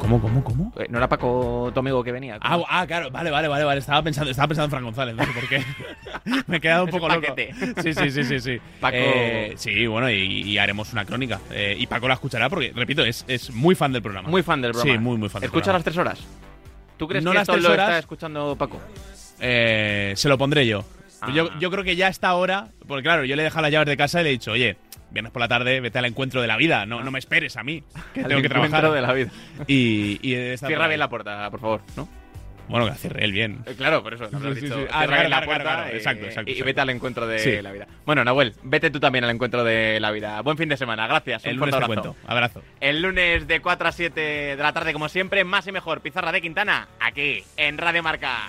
[0.02, 0.72] ¿Cómo, cómo, cómo?
[0.78, 2.36] Eh, ¿No era Paco tu amigo que venía?
[2.40, 3.78] Ah, ah, claro, vale, vale, vale, vale.
[3.78, 5.64] Estaba pensando, estaba pensando en Fran González, no sé por qué.
[6.48, 7.34] Me he quedado un poco loco.
[7.82, 8.60] Sí, sí, sí, sí, sí.
[8.80, 11.38] Paco- Eh, sí, bueno, y, y haremos una crónica.
[11.52, 14.28] Eh, y Paco la escuchará porque, repito, es, es muy fan del programa.
[14.28, 14.92] Muy fan del programa.
[14.92, 15.78] Sí, muy, muy fan del ¿Escucha programa.
[15.78, 16.18] las tres horas?
[16.96, 17.88] ¿Tú crees No que las esto tres lo horas.
[17.88, 18.80] está escuchando Paco?
[19.38, 20.84] Eh, se lo pondré yo.
[21.32, 23.70] Yo, yo creo que ya a esta hora, porque claro, yo le he dejado las
[23.70, 24.76] llaves de casa y le he dicho, oye,
[25.12, 27.62] viernes por la tarde, vete al encuentro de la vida, no, no me esperes a
[27.62, 27.82] mí,
[28.14, 28.90] que tengo que trabajar.
[28.90, 29.30] de la vida.
[29.66, 30.18] Y,
[30.58, 32.08] Cierra bien la puerta, por favor, ¿no?
[32.68, 33.58] Bueno, que cierre él bien.
[33.66, 34.28] Eh, Claro, por eso.
[34.30, 34.76] lo habrás Sí, sí, dicho.
[34.78, 34.86] sí.
[34.86, 36.66] Cierra Ah, bien la claro, puerta claro, eh, exacto, exacto, y, exacto.
[36.66, 37.60] vete al encuentro de Sí.
[37.60, 37.86] la vida.
[38.06, 40.40] Bueno, Nahuel, vete tú también al encuentro de la vida.
[40.42, 41.44] Buen fin de semana, gracias.
[41.44, 42.14] El un fuerte lunes te abrazo.
[42.14, 42.30] cuento.
[42.32, 42.62] Abrazo.
[42.80, 46.00] El lunes de 4 a 7 de la tarde, como siempre, más y mejor.
[46.00, 48.48] Pizarra de Quintana, aquí, en Radio Marca.